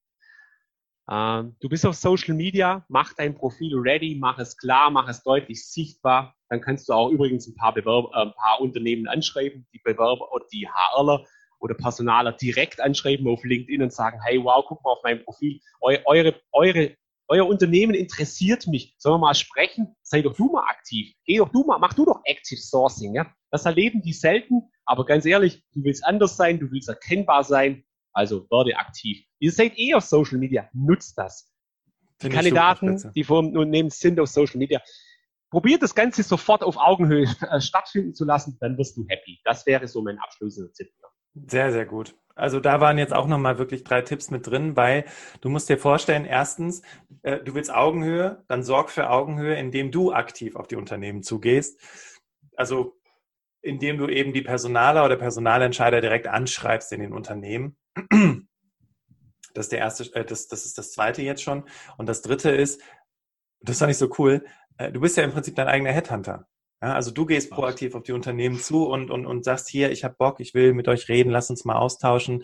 Ähm, 1.10 1.56
du 1.60 1.68
bist 1.68 1.86
auf 1.86 1.96
Social 1.96 2.34
Media, 2.34 2.86
mach 2.88 3.14
dein 3.14 3.36
Profil 3.36 3.78
ready, 3.78 4.16
mach 4.20 4.40
es 4.40 4.58
klar, 4.58 4.90
mach 4.90 5.10
es 5.10 5.24
deutlich 5.24 5.68
sichtbar. 5.68 6.36
Dann 6.50 6.62
kannst 6.62 6.88
du 6.88 6.94
auch 6.94 7.10
übrigens 7.10 7.48
ein 7.48 7.56
paar, 7.56 7.74
Bewerber, 7.74 8.10
äh, 8.14 8.22
ein 8.22 8.34
paar 8.34 8.62
Unternehmen 8.62 9.08
anschreiben, 9.08 9.68
die 9.74 9.80
Bewerber 9.80 10.32
oder 10.32 10.46
die 10.52 10.68
HRler 10.68 11.26
oder 11.60 11.76
Personaler 11.76 12.34
direkt 12.34 12.80
anschreiben 12.80 13.28
auf 13.28 13.44
LinkedIn 13.44 13.82
und 13.82 13.94
sagen, 13.94 14.20
hey, 14.24 14.42
wow, 14.44 14.64
guck 14.68 14.84
mal 14.84 14.92
auf 14.92 15.04
mein 15.04 15.24
Profil, 15.24 15.60
Eu, 15.82 15.98
eure, 16.06 16.36
eure, 16.52 16.96
euer 17.28 17.48
Unternehmen 17.48 17.94
interessiert 17.94 18.68
mich. 18.68 18.96
Sollen 18.98 19.16
wir 19.16 19.28
mal 19.28 19.36
sprechen? 19.36 19.96
Sei 20.04 20.22
doch 20.22 20.36
du 20.36 20.52
mal 20.52 20.68
aktiv. 20.68 21.14
Geh 21.26 21.38
doch 21.38 21.50
du 21.50 21.64
mal, 21.64 21.80
mach 21.80 21.94
du 21.94 22.06
doch 22.06 22.22
Active 22.26 22.60
Sourcing. 22.60 23.16
Ja? 23.16 23.26
Das 23.52 23.66
erleben 23.66 24.02
die 24.02 24.14
selten, 24.14 24.70
aber 24.86 25.06
ganz 25.06 25.26
ehrlich, 25.26 25.64
du 25.74 25.84
willst 25.84 26.06
anders 26.06 26.38
sein, 26.38 26.60
du 26.60 26.72
willst 26.72 26.90
erkennbar 26.90 27.44
sein. 27.44 27.84
Also 28.14 28.48
werde 28.50 28.78
aktiv. 28.78 29.26
Ihr 29.40 29.52
seid 29.52 29.78
eh 29.78 29.96
auf 29.96 30.04
Social 30.04 30.38
Media, 30.38 30.70
nutzt 30.74 31.18
das. 31.18 31.52
Die 32.22 32.30
Kandidaten, 32.30 33.12
die 33.16 33.24
vor 33.24 33.42
dem 33.42 33.52
Unternehmen 33.52 33.90
sind 33.90 34.20
auf 34.20 34.30
Social 34.30 34.58
Media, 34.58 34.82
probiert 35.50 35.82
das 35.84 35.94
Ganze 35.94 36.24
sofort 36.24 36.64
auf 36.64 36.78
Augenhöhe 36.78 37.28
äh, 37.50 37.60
stattfinden 37.60 38.14
zu 38.14 38.26
lassen, 38.26 38.58
dann 38.60 38.78
wirst 38.78 38.98
du 38.98 39.06
happy. 39.08 39.40
Das 39.44 39.66
wäre 39.66 39.88
so 39.88 40.02
mein 40.02 40.18
abschließender 40.20 40.72
Tipp. 40.74 40.90
Sehr, 41.36 41.72
sehr 41.72 41.86
gut. 41.86 42.16
Also 42.36 42.60
da 42.60 42.80
waren 42.80 42.98
jetzt 42.98 43.14
auch 43.14 43.28
nochmal 43.28 43.58
wirklich 43.58 43.84
drei 43.84 44.02
Tipps 44.02 44.32
mit 44.32 44.48
drin, 44.48 44.76
weil 44.76 45.06
du 45.42 45.50
musst 45.50 45.70
dir 45.70 45.78
vorstellen, 45.78 46.26
erstens, 46.26 46.82
äh, 47.22 47.40
du 47.40 47.56
willst 47.56 47.74
Augenhöhe, 47.74 48.44
dann 48.48 48.64
sorg 48.64 48.90
für 48.90 49.10
Augenhöhe, 49.10 49.56
indem 49.56 49.92
du 49.92 50.14
aktiv 50.14 50.56
auf 50.56 50.68
die 50.68 50.76
Unternehmen 50.76 51.24
zugehst. 51.24 51.80
Also 52.56 53.00
indem 53.62 53.98
du 53.98 54.08
eben 54.08 54.34
die 54.34 54.42
Personaler 54.42 55.06
oder 55.06 55.16
Personalentscheider 55.16 56.02
direkt 56.02 56.28
anschreibst 56.28 56.92
in 56.92 57.00
den 57.00 57.14
Unternehmen. 57.14 57.78
Das 59.54 59.68
ist 59.68 59.72
der 59.72 59.80
erste, 59.80 60.16
äh, 60.16 60.26
das, 60.26 60.48
das 60.48 60.66
ist 60.66 60.78
das 60.78 60.92
zweite 60.92 61.22
jetzt 61.22 61.44
schon. 61.44 61.64
Und 61.98 62.08
das 62.10 62.22
dritte 62.22 62.50
ist, 62.50 62.82
das 63.62 63.80
fand 63.80 63.92
ich 63.92 63.98
so 63.98 64.10
cool, 64.18 64.44
äh, 64.78 64.92
du 64.92 65.00
bist 65.00 65.16
ja 65.18 65.24
im 65.24 65.32
Prinzip 65.32 65.56
dein 65.56 65.68
eigener 65.68 65.92
Headhunter. 65.92 66.48
Ja, 66.82 66.96
also 66.96 67.12
du 67.12 67.26
gehst 67.26 67.50
proaktiv 67.50 67.96
auf 67.96 68.04
die 68.04 68.12
Unternehmen 68.12 68.60
zu 68.60 68.88
und, 68.88 69.10
und, 69.10 69.26
und 69.26 69.46
sagst 69.46 69.70
hier, 69.70 69.92
ich 69.92 70.04
habe 70.04 70.16
Bock, 70.18 70.40
ich 70.40 70.54
will 70.54 70.74
mit 70.74 70.88
euch 70.88 71.08
reden, 71.08 71.30
lass 71.30 71.50
uns 71.50 71.64
mal 71.64 71.78
austauschen. 71.78 72.44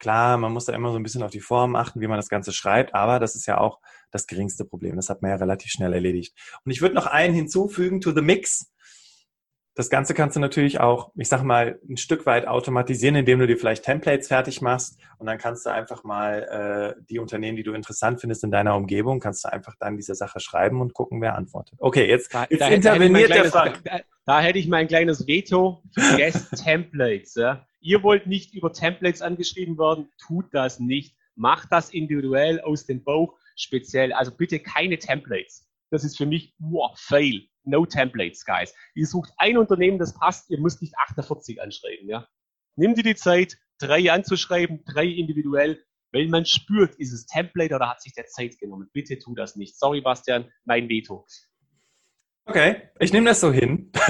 Klar, 0.00 0.38
man 0.38 0.52
muss 0.52 0.64
da 0.64 0.72
immer 0.72 0.90
so 0.90 0.96
ein 0.96 1.02
bisschen 1.02 1.22
auf 1.22 1.30
die 1.30 1.40
Form 1.40 1.76
achten, 1.76 2.00
wie 2.00 2.06
man 2.06 2.18
das 2.18 2.28
Ganze 2.28 2.52
schreibt, 2.52 2.94
aber 2.94 3.18
das 3.18 3.34
ist 3.34 3.46
ja 3.46 3.58
auch 3.58 3.80
das 4.10 4.26
geringste 4.26 4.64
Problem. 4.64 4.96
Das 4.96 5.08
hat 5.08 5.22
man 5.22 5.30
ja 5.30 5.36
relativ 5.36 5.70
schnell 5.70 5.92
erledigt. 5.92 6.36
Und 6.64 6.72
ich 6.72 6.80
würde 6.80 6.94
noch 6.94 7.06
einen 7.06 7.34
hinzufügen 7.34 8.00
to 8.00 8.12
the 8.12 8.22
mix. 8.22 8.72
Das 9.78 9.90
Ganze 9.90 10.12
kannst 10.12 10.34
du 10.34 10.40
natürlich 10.40 10.80
auch, 10.80 11.12
ich 11.14 11.28
sag 11.28 11.44
mal, 11.44 11.78
ein 11.88 11.98
Stück 11.98 12.26
weit 12.26 12.48
automatisieren, 12.48 13.14
indem 13.14 13.38
du 13.38 13.46
dir 13.46 13.56
vielleicht 13.56 13.84
Templates 13.84 14.26
fertig 14.26 14.60
machst 14.60 14.98
und 15.18 15.26
dann 15.26 15.38
kannst 15.38 15.64
du 15.66 15.70
einfach 15.70 16.02
mal 16.02 16.96
äh, 16.98 17.02
die 17.08 17.20
Unternehmen, 17.20 17.56
die 17.56 17.62
du 17.62 17.74
interessant 17.74 18.20
findest 18.20 18.42
in 18.42 18.50
deiner 18.50 18.74
Umgebung, 18.74 19.20
kannst 19.20 19.44
du 19.44 19.52
einfach 19.52 19.76
dann 19.78 19.96
diese 19.96 20.16
Sache 20.16 20.40
schreiben 20.40 20.80
und 20.80 20.94
gucken, 20.94 21.22
wer 21.22 21.36
antwortet. 21.36 21.78
Okay, 21.78 22.08
jetzt, 22.08 22.34
da, 22.34 22.44
jetzt 22.50 22.60
da 22.60 22.70
interveniert 22.70 23.30
der 23.30 23.44
Frank. 23.44 23.80
Da, 23.84 24.00
da, 24.26 24.40
hätte 24.40 24.58
ich 24.58 24.66
mein 24.66 24.88
kleines 24.88 25.28
Veto 25.28 25.84
für 25.94 26.16
Guest 26.16 26.56
Templates. 26.64 27.36
Ja. 27.36 27.64
Ihr 27.78 28.02
wollt 28.02 28.26
nicht 28.26 28.56
über 28.56 28.72
Templates 28.72 29.22
angeschrieben 29.22 29.78
werden, 29.78 30.08
tut 30.20 30.46
das 30.50 30.80
nicht. 30.80 31.14
Macht 31.36 31.68
das 31.70 31.90
individuell 31.90 32.60
aus 32.62 32.84
dem 32.84 33.04
Bauch 33.04 33.38
speziell. 33.54 34.12
Also 34.12 34.32
bitte 34.32 34.58
keine 34.58 34.98
Templates. 34.98 35.68
Das 35.92 36.02
ist 36.02 36.16
für 36.18 36.26
mich, 36.26 36.52
wow, 36.58 36.98
fail. 36.98 37.42
No 37.68 37.86
Templates, 37.86 38.44
guys. 38.44 38.74
Ihr 38.94 39.06
sucht 39.06 39.32
ein 39.36 39.58
Unternehmen, 39.58 39.98
das 39.98 40.14
passt, 40.14 40.50
ihr 40.50 40.58
müsst 40.58 40.82
nicht 40.82 40.94
48 40.98 41.60
anschreiben, 41.62 42.08
ja. 42.08 42.26
Nimm 42.76 42.94
dir 42.94 43.02
die 43.02 43.16
Zeit, 43.16 43.58
drei 43.78 44.10
anzuschreiben, 44.10 44.84
drei 44.84 45.06
individuell. 45.06 45.84
Wenn 46.10 46.30
man 46.30 46.46
spürt, 46.46 46.94
ist 46.96 47.12
es 47.12 47.26
Template 47.26 47.74
oder 47.74 47.90
hat 47.90 48.00
sich 48.00 48.14
der 48.14 48.26
Zeit 48.26 48.58
genommen. 48.58 48.88
Bitte 48.92 49.18
tu 49.18 49.34
das 49.34 49.56
nicht. 49.56 49.78
Sorry, 49.78 50.00
Bastian, 50.00 50.50
mein 50.64 50.88
Veto. 50.88 51.26
Okay, 52.46 52.90
ich 52.98 53.12
nehme 53.12 53.26
das 53.26 53.40
so 53.40 53.52
hin. 53.52 53.92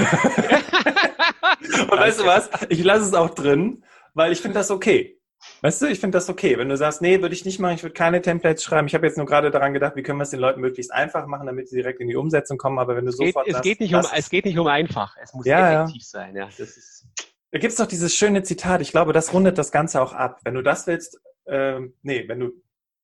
Und 1.89 1.99
weißt 1.99 2.21
du 2.21 2.25
was? 2.25 2.49
Ich 2.69 2.83
lasse 2.83 3.03
es 3.03 3.13
auch 3.13 3.31
drin, 3.31 3.83
weil 4.13 4.31
ich 4.31 4.39
finde 4.39 4.55
das 4.55 4.71
okay. 4.71 5.18
Weißt 5.61 5.81
du, 5.81 5.85
ich 5.87 5.99
finde 5.99 6.17
das 6.17 6.29
okay. 6.29 6.57
Wenn 6.57 6.69
du 6.69 6.77
sagst, 6.77 7.01
nee, 7.01 7.21
würde 7.21 7.33
ich 7.33 7.45
nicht 7.45 7.59
machen, 7.59 7.75
ich 7.75 7.83
würde 7.83 7.93
keine 7.93 8.21
Templates 8.21 8.63
schreiben. 8.63 8.87
Ich 8.87 8.93
habe 8.93 9.05
jetzt 9.05 9.17
nur 9.17 9.25
gerade 9.25 9.51
daran 9.51 9.73
gedacht, 9.73 9.95
wie 9.95 10.03
können 10.03 10.19
wir 10.19 10.23
es 10.23 10.31
den 10.31 10.39
Leuten 10.39 10.61
möglichst 10.61 10.91
einfach 10.91 11.27
machen, 11.27 11.47
damit 11.47 11.69
sie 11.69 11.77
direkt 11.77 12.01
in 12.01 12.07
die 12.07 12.15
Umsetzung 12.15 12.57
kommen. 12.57 12.79
Aber 12.79 12.95
wenn 12.95 13.05
du 13.05 13.11
es 13.11 13.17
sofort. 13.17 13.45
Geht, 13.45 13.55
es, 13.55 13.61
geht 13.61 13.79
nicht 13.79 13.95
um, 13.95 14.03
es 14.15 14.29
geht 14.29 14.45
nicht 14.45 14.57
um 14.57 14.67
einfach. 14.67 15.15
Es 15.21 15.33
muss 15.33 15.45
ja, 15.45 15.83
effektiv 15.83 16.01
ja. 16.01 16.07
sein. 16.07 16.35
Ja, 16.35 16.49
das 16.57 16.77
ist 16.77 17.07
da 17.51 17.57
gibt 17.57 17.71
es 17.71 17.77
doch 17.77 17.87
dieses 17.87 18.15
schöne 18.15 18.43
Zitat. 18.43 18.81
Ich 18.81 18.91
glaube, 18.91 19.11
das 19.11 19.33
rundet 19.33 19.57
das 19.57 19.71
Ganze 19.71 20.01
auch 20.01 20.13
ab. 20.13 20.39
Wenn 20.43 20.53
du 20.53 20.61
das 20.61 20.85
willst, 20.85 21.19
ähm, 21.47 21.95
nee, 22.03 22.27
wenn 22.27 22.39
du, 22.39 22.51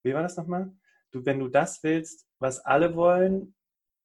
wie 0.03 0.13
war 0.13 0.21
das 0.21 0.37
nochmal? 0.37 0.71
Du, 1.11 1.25
wenn 1.25 1.39
du 1.39 1.47
das 1.47 1.81
willst, 1.81 2.27
was 2.39 2.59
alle 2.59 2.95
wollen, 2.95 3.55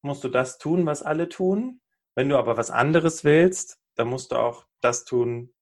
musst 0.03 0.25
du 0.25 0.29
das 0.29 0.57
tun, 0.57 0.87
was 0.87 1.03
alle 1.03 1.29
tun. 1.29 1.83
Wenn 2.15 2.29
du 2.29 2.39
aber 2.39 2.57
was 2.57 2.71
anderes 2.71 3.23
willst, 3.23 3.79
dann 3.97 4.09
musst 4.09 4.33
du 4.33 4.37
auch 4.37 4.67
das 4.81 5.05
tun, 5.05 5.53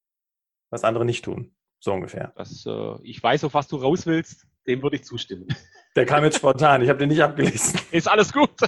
was 0.70 0.84
andere 0.84 1.04
nicht 1.04 1.24
tun. 1.24 1.56
So 1.80 1.92
ungefähr. 1.92 2.32
Das, 2.36 2.64
äh, 2.66 2.94
ich 3.02 3.22
weiß, 3.22 3.44
auf 3.44 3.54
was 3.54 3.68
du 3.68 3.76
raus 3.76 4.06
willst, 4.06 4.46
dem 4.66 4.82
würde 4.82 4.96
ich 4.96 5.04
zustimmen. 5.04 5.46
Der 5.96 6.06
kam 6.06 6.24
jetzt 6.24 6.36
spontan, 6.36 6.82
ich 6.82 6.88
habe 6.88 6.98
den 6.98 7.08
nicht 7.08 7.22
abgelesen. 7.22 7.80
Ist 7.90 8.08
alles 8.08 8.32
gut. 8.32 8.50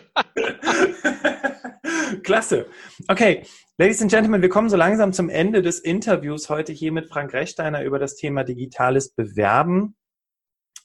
Klasse. 2.24 2.66
Okay, 3.08 3.44
Ladies 3.78 4.02
and 4.02 4.10
Gentlemen, 4.10 4.42
wir 4.42 4.48
kommen 4.48 4.68
so 4.68 4.76
langsam 4.76 5.12
zum 5.12 5.28
Ende 5.28 5.62
des 5.62 5.78
Interviews 5.78 6.48
heute 6.48 6.72
hier 6.72 6.92
mit 6.92 7.06
Frank 7.06 7.32
Rechsteiner 7.32 7.82
über 7.84 7.98
das 7.98 8.16
Thema 8.16 8.42
digitales 8.42 9.14
Bewerben. 9.14 9.96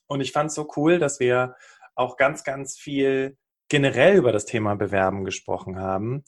Und 0.07 0.21
ich 0.21 0.31
fand 0.31 0.49
es 0.49 0.55
so 0.55 0.67
cool, 0.75 0.99
dass 0.99 1.19
wir 1.19 1.55
auch 1.95 2.17
ganz, 2.17 2.43
ganz 2.43 2.77
viel 2.77 3.37
generell 3.69 4.17
über 4.17 4.31
das 4.31 4.45
Thema 4.45 4.75
Bewerben 4.75 5.25
gesprochen 5.25 5.79
haben. 5.79 6.23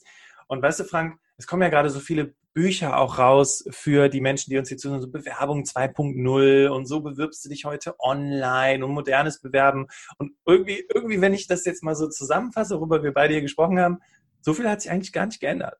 Und 0.48 0.62
weißt 0.62 0.80
du, 0.80 0.84
Frank, 0.84 1.18
es 1.36 1.46
kommen 1.46 1.62
ja 1.62 1.68
gerade 1.68 1.90
so 1.90 2.00
viele 2.00 2.34
Bücher 2.58 2.98
auch 2.98 3.18
raus 3.18 3.64
für 3.70 4.08
die 4.08 4.20
Menschen, 4.20 4.50
die 4.50 4.58
uns 4.58 4.68
hier 4.68 4.78
zuhören, 4.78 5.00
so 5.00 5.08
Bewerbung 5.08 5.62
2.0 5.62 6.66
und 6.66 6.86
so 6.86 7.00
bewirbst 7.00 7.44
du 7.44 7.48
dich 7.48 7.64
heute 7.64 7.94
online 8.00 8.84
und 8.84 8.90
modernes 8.94 9.40
Bewerben. 9.40 9.86
Und 10.18 10.32
irgendwie, 10.44 10.84
irgendwie, 10.92 11.20
wenn 11.20 11.34
ich 11.34 11.46
das 11.46 11.64
jetzt 11.64 11.84
mal 11.84 11.94
so 11.94 12.08
zusammenfasse, 12.08 12.74
worüber 12.74 13.04
wir 13.04 13.14
beide 13.14 13.34
hier 13.34 13.42
gesprochen 13.42 13.78
haben, 13.78 13.98
so 14.40 14.54
viel 14.54 14.68
hat 14.68 14.82
sich 14.82 14.90
eigentlich 14.90 15.12
gar 15.12 15.26
nicht 15.26 15.38
geändert. 15.38 15.78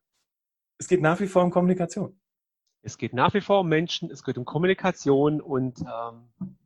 Es 0.79 0.87
geht 0.87 1.03
nach 1.03 1.19
wie 1.19 1.27
vor 1.27 1.43
um 1.43 1.51
Kommunikation. 1.51 2.21
Es 2.83 2.97
geht 2.97 3.13
nach 3.13 3.35
wie 3.35 3.41
vor 3.41 3.59
um 3.63 3.69
Menschen, 3.69 4.13
es 4.13 4.23
geht 4.23 4.39
um 4.39 4.45
Kommunikation 4.45 5.41
und 5.41 5.81
ähm, 5.81 6.57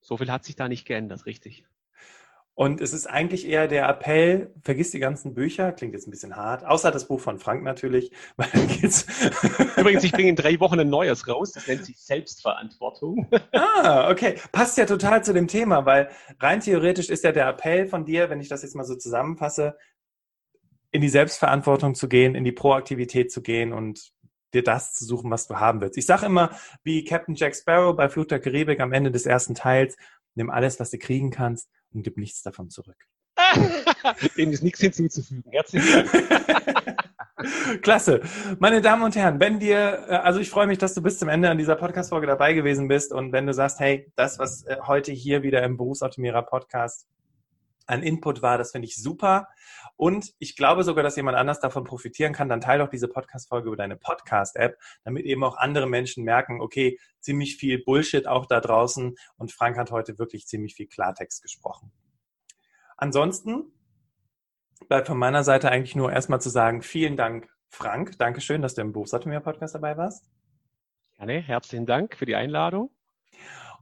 so 0.00 0.16
viel 0.16 0.32
hat 0.32 0.46
sich 0.46 0.56
da 0.56 0.70
nicht 0.70 0.86
geändert, 0.86 1.26
richtig. 1.26 1.66
Und 2.60 2.82
es 2.82 2.92
ist 2.92 3.06
eigentlich 3.06 3.48
eher 3.48 3.68
der 3.68 3.88
Appell, 3.88 4.52
vergiss 4.60 4.90
die 4.90 4.98
ganzen 4.98 5.32
Bücher, 5.32 5.72
klingt 5.72 5.94
jetzt 5.94 6.06
ein 6.06 6.10
bisschen 6.10 6.36
hart, 6.36 6.62
außer 6.62 6.90
das 6.90 7.08
Buch 7.08 7.18
von 7.18 7.38
Frank 7.38 7.62
natürlich, 7.62 8.12
weil 8.36 8.50
dann 8.52 8.68
geht's. 8.68 9.06
Übrigens, 9.78 10.04
ich 10.04 10.12
bringe 10.12 10.28
in 10.28 10.36
drei 10.36 10.60
Wochen 10.60 10.78
ein 10.78 10.90
neues 10.90 11.26
raus, 11.26 11.52
das 11.52 11.66
nennt 11.66 11.86
sich 11.86 11.98
Selbstverantwortung. 11.98 13.26
Ah, 13.52 14.10
okay. 14.10 14.38
Passt 14.52 14.76
ja 14.76 14.84
total 14.84 15.24
zu 15.24 15.32
dem 15.32 15.48
Thema, 15.48 15.86
weil 15.86 16.10
rein 16.38 16.60
theoretisch 16.60 17.08
ist 17.08 17.24
ja 17.24 17.32
der 17.32 17.48
Appell 17.48 17.86
von 17.86 18.04
dir, 18.04 18.28
wenn 18.28 18.40
ich 18.40 18.48
das 18.48 18.62
jetzt 18.62 18.76
mal 18.76 18.84
so 18.84 18.94
zusammenfasse, 18.94 19.78
in 20.90 21.00
die 21.00 21.08
Selbstverantwortung 21.08 21.94
zu 21.94 22.08
gehen, 22.08 22.34
in 22.34 22.44
die 22.44 22.52
Proaktivität 22.52 23.32
zu 23.32 23.40
gehen 23.40 23.72
und 23.72 24.12
dir 24.52 24.62
das 24.62 24.92
zu 24.92 25.06
suchen, 25.06 25.30
was 25.30 25.46
du 25.46 25.56
haben 25.56 25.80
willst. 25.80 25.96
Ich 25.96 26.04
sage 26.04 26.26
immer, 26.26 26.50
wie 26.82 27.04
Captain 27.04 27.36
Jack 27.36 27.56
Sparrow 27.56 27.96
bei 27.96 28.10
Flut 28.10 28.30
der 28.30 28.38
Karibik 28.38 28.80
am 28.80 28.92
Ende 28.92 29.10
des 29.10 29.24
ersten 29.24 29.54
Teils, 29.54 29.96
nimm 30.34 30.50
alles, 30.50 30.78
was 30.78 30.90
du 30.90 30.98
kriegen 30.98 31.30
kannst 31.30 31.70
und 31.92 32.02
gib 32.02 32.16
nichts 32.16 32.42
davon 32.42 32.70
zurück. 32.70 32.96
Dem 34.36 34.52
ist 34.52 34.62
nichts 34.62 34.80
hinzuzufügen. 34.80 35.50
Herzlichen 35.50 35.92
Dank. 35.92 36.96
Klasse. 37.82 38.20
Meine 38.58 38.80
Damen 38.80 39.02
und 39.02 39.16
Herren, 39.16 39.40
wenn 39.40 39.58
dir, 39.58 40.06
äh, 40.08 40.14
also 40.16 40.40
ich 40.40 40.50
freue 40.50 40.66
mich, 40.66 40.78
dass 40.78 40.94
du 40.94 41.02
bis 41.02 41.18
zum 41.18 41.28
Ende 41.28 41.50
an 41.50 41.58
dieser 41.58 41.76
Podcast-Folge 41.76 42.26
dabei 42.26 42.52
gewesen 42.52 42.88
bist 42.88 43.12
und 43.12 43.32
wenn 43.32 43.46
du 43.46 43.54
sagst, 43.54 43.80
hey, 43.80 44.10
das, 44.16 44.38
was 44.38 44.64
äh, 44.64 44.76
heute 44.86 45.12
hier 45.12 45.42
wieder 45.42 45.62
im 45.62 45.76
Berufsoptimierer 45.76 46.42
Podcast 46.42 47.06
an 47.86 48.02
Input 48.02 48.42
war, 48.42 48.58
das 48.58 48.72
finde 48.72 48.86
ich 48.86 48.96
super. 48.96 49.48
Und 49.96 50.32
ich 50.38 50.56
glaube 50.56 50.84
sogar, 50.84 51.02
dass 51.02 51.16
jemand 51.16 51.36
anders 51.36 51.60
davon 51.60 51.84
profitieren 51.84 52.32
kann. 52.32 52.48
Dann 52.48 52.60
teile 52.60 52.84
doch 52.84 52.90
diese 52.90 53.08
Podcast-Folge 53.08 53.68
über 53.68 53.76
deine 53.76 53.96
Podcast-App, 53.96 54.78
damit 55.04 55.24
eben 55.24 55.44
auch 55.44 55.56
andere 55.56 55.86
Menschen 55.86 56.24
merken, 56.24 56.60
okay, 56.60 56.98
ziemlich 57.20 57.56
viel 57.56 57.82
Bullshit 57.82 58.26
auch 58.26 58.46
da 58.46 58.60
draußen. 58.60 59.16
Und 59.36 59.52
Frank 59.52 59.76
hat 59.76 59.90
heute 59.90 60.18
wirklich 60.18 60.46
ziemlich 60.46 60.74
viel 60.74 60.86
Klartext 60.86 61.42
gesprochen. 61.42 61.92
Ansonsten 62.96 63.72
bleibt 64.88 65.08
von 65.08 65.18
meiner 65.18 65.44
Seite 65.44 65.70
eigentlich 65.70 65.96
nur 65.96 66.12
erstmal 66.12 66.40
zu 66.40 66.50
sagen, 66.50 66.82
vielen 66.82 67.16
Dank, 67.16 67.48
Frank. 67.68 68.18
Dankeschön, 68.18 68.62
dass 68.62 68.74
du 68.74 68.82
im 68.82 68.92
Berufsautonomie-Podcast 68.92 69.74
dabei 69.74 69.96
warst. 69.96 70.30
Gerne, 71.16 71.40
herzlichen 71.40 71.86
Dank 71.86 72.16
für 72.16 72.26
die 72.26 72.34
Einladung. 72.34 72.90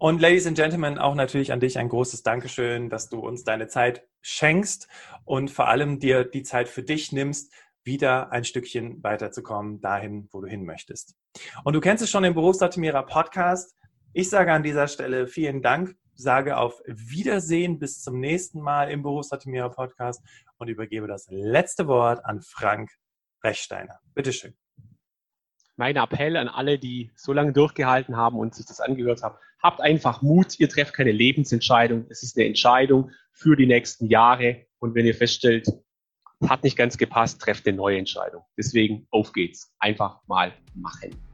Und 0.00 0.20
Ladies 0.20 0.46
and 0.46 0.56
Gentlemen, 0.56 0.96
auch 0.96 1.16
natürlich 1.16 1.50
an 1.50 1.58
dich 1.58 1.76
ein 1.76 1.88
großes 1.88 2.22
Dankeschön, 2.22 2.88
dass 2.88 3.08
du 3.08 3.18
uns 3.18 3.42
deine 3.42 3.66
Zeit 3.66 4.06
schenkst 4.20 4.86
und 5.24 5.50
vor 5.50 5.66
allem 5.66 5.98
dir 5.98 6.24
die 6.24 6.44
Zeit 6.44 6.68
für 6.68 6.84
dich 6.84 7.10
nimmst, 7.10 7.52
wieder 7.82 8.30
ein 8.30 8.44
Stückchen 8.44 9.02
weiterzukommen, 9.02 9.80
dahin, 9.80 10.28
wo 10.30 10.40
du 10.40 10.46
hin 10.46 10.64
möchtest. 10.64 11.16
Und 11.64 11.72
du 11.72 11.80
kennst 11.80 12.04
es 12.04 12.10
schon 12.10 12.22
im 12.22 12.34
Berufsoptimierer 12.34 13.02
Podcast. 13.02 13.74
Ich 14.12 14.30
sage 14.30 14.52
an 14.52 14.62
dieser 14.62 14.86
Stelle 14.86 15.26
vielen 15.26 15.62
Dank, 15.62 15.96
sage 16.14 16.58
auf 16.58 16.80
Wiedersehen 16.86 17.80
bis 17.80 18.00
zum 18.00 18.20
nächsten 18.20 18.60
Mal 18.60 18.90
im 18.90 19.02
Berufsoptimierer 19.02 19.70
Podcast 19.70 20.22
und 20.58 20.68
übergebe 20.68 21.08
das 21.08 21.26
letzte 21.28 21.88
Wort 21.88 22.24
an 22.24 22.40
Frank 22.40 22.90
Rechsteiner. 23.42 23.98
Bitteschön. 24.14 24.56
Mein 25.78 25.96
Appell 25.96 26.36
an 26.36 26.48
alle, 26.48 26.78
die 26.78 27.10
so 27.16 27.32
lange 27.32 27.54
durchgehalten 27.54 28.16
haben 28.16 28.36
und 28.36 28.54
sich 28.54 28.66
das 28.66 28.80
angehört 28.80 29.22
haben, 29.22 29.36
Habt 29.60 29.80
einfach 29.80 30.22
Mut, 30.22 30.58
ihr 30.60 30.68
trefft 30.68 30.94
keine 30.94 31.10
Lebensentscheidung. 31.10 32.06
Es 32.10 32.22
ist 32.22 32.36
eine 32.36 32.46
Entscheidung 32.46 33.10
für 33.32 33.56
die 33.56 33.66
nächsten 33.66 34.06
Jahre. 34.06 34.66
Und 34.78 34.94
wenn 34.94 35.04
ihr 35.04 35.14
feststellt, 35.14 35.66
hat 36.46 36.62
nicht 36.62 36.76
ganz 36.76 36.96
gepasst, 36.96 37.40
trefft 37.40 37.66
eine 37.66 37.76
neue 37.76 37.98
Entscheidung. 37.98 38.42
Deswegen 38.56 39.08
auf 39.10 39.32
geht's. 39.32 39.74
Einfach 39.80 40.20
mal 40.28 40.52
machen. 40.74 41.27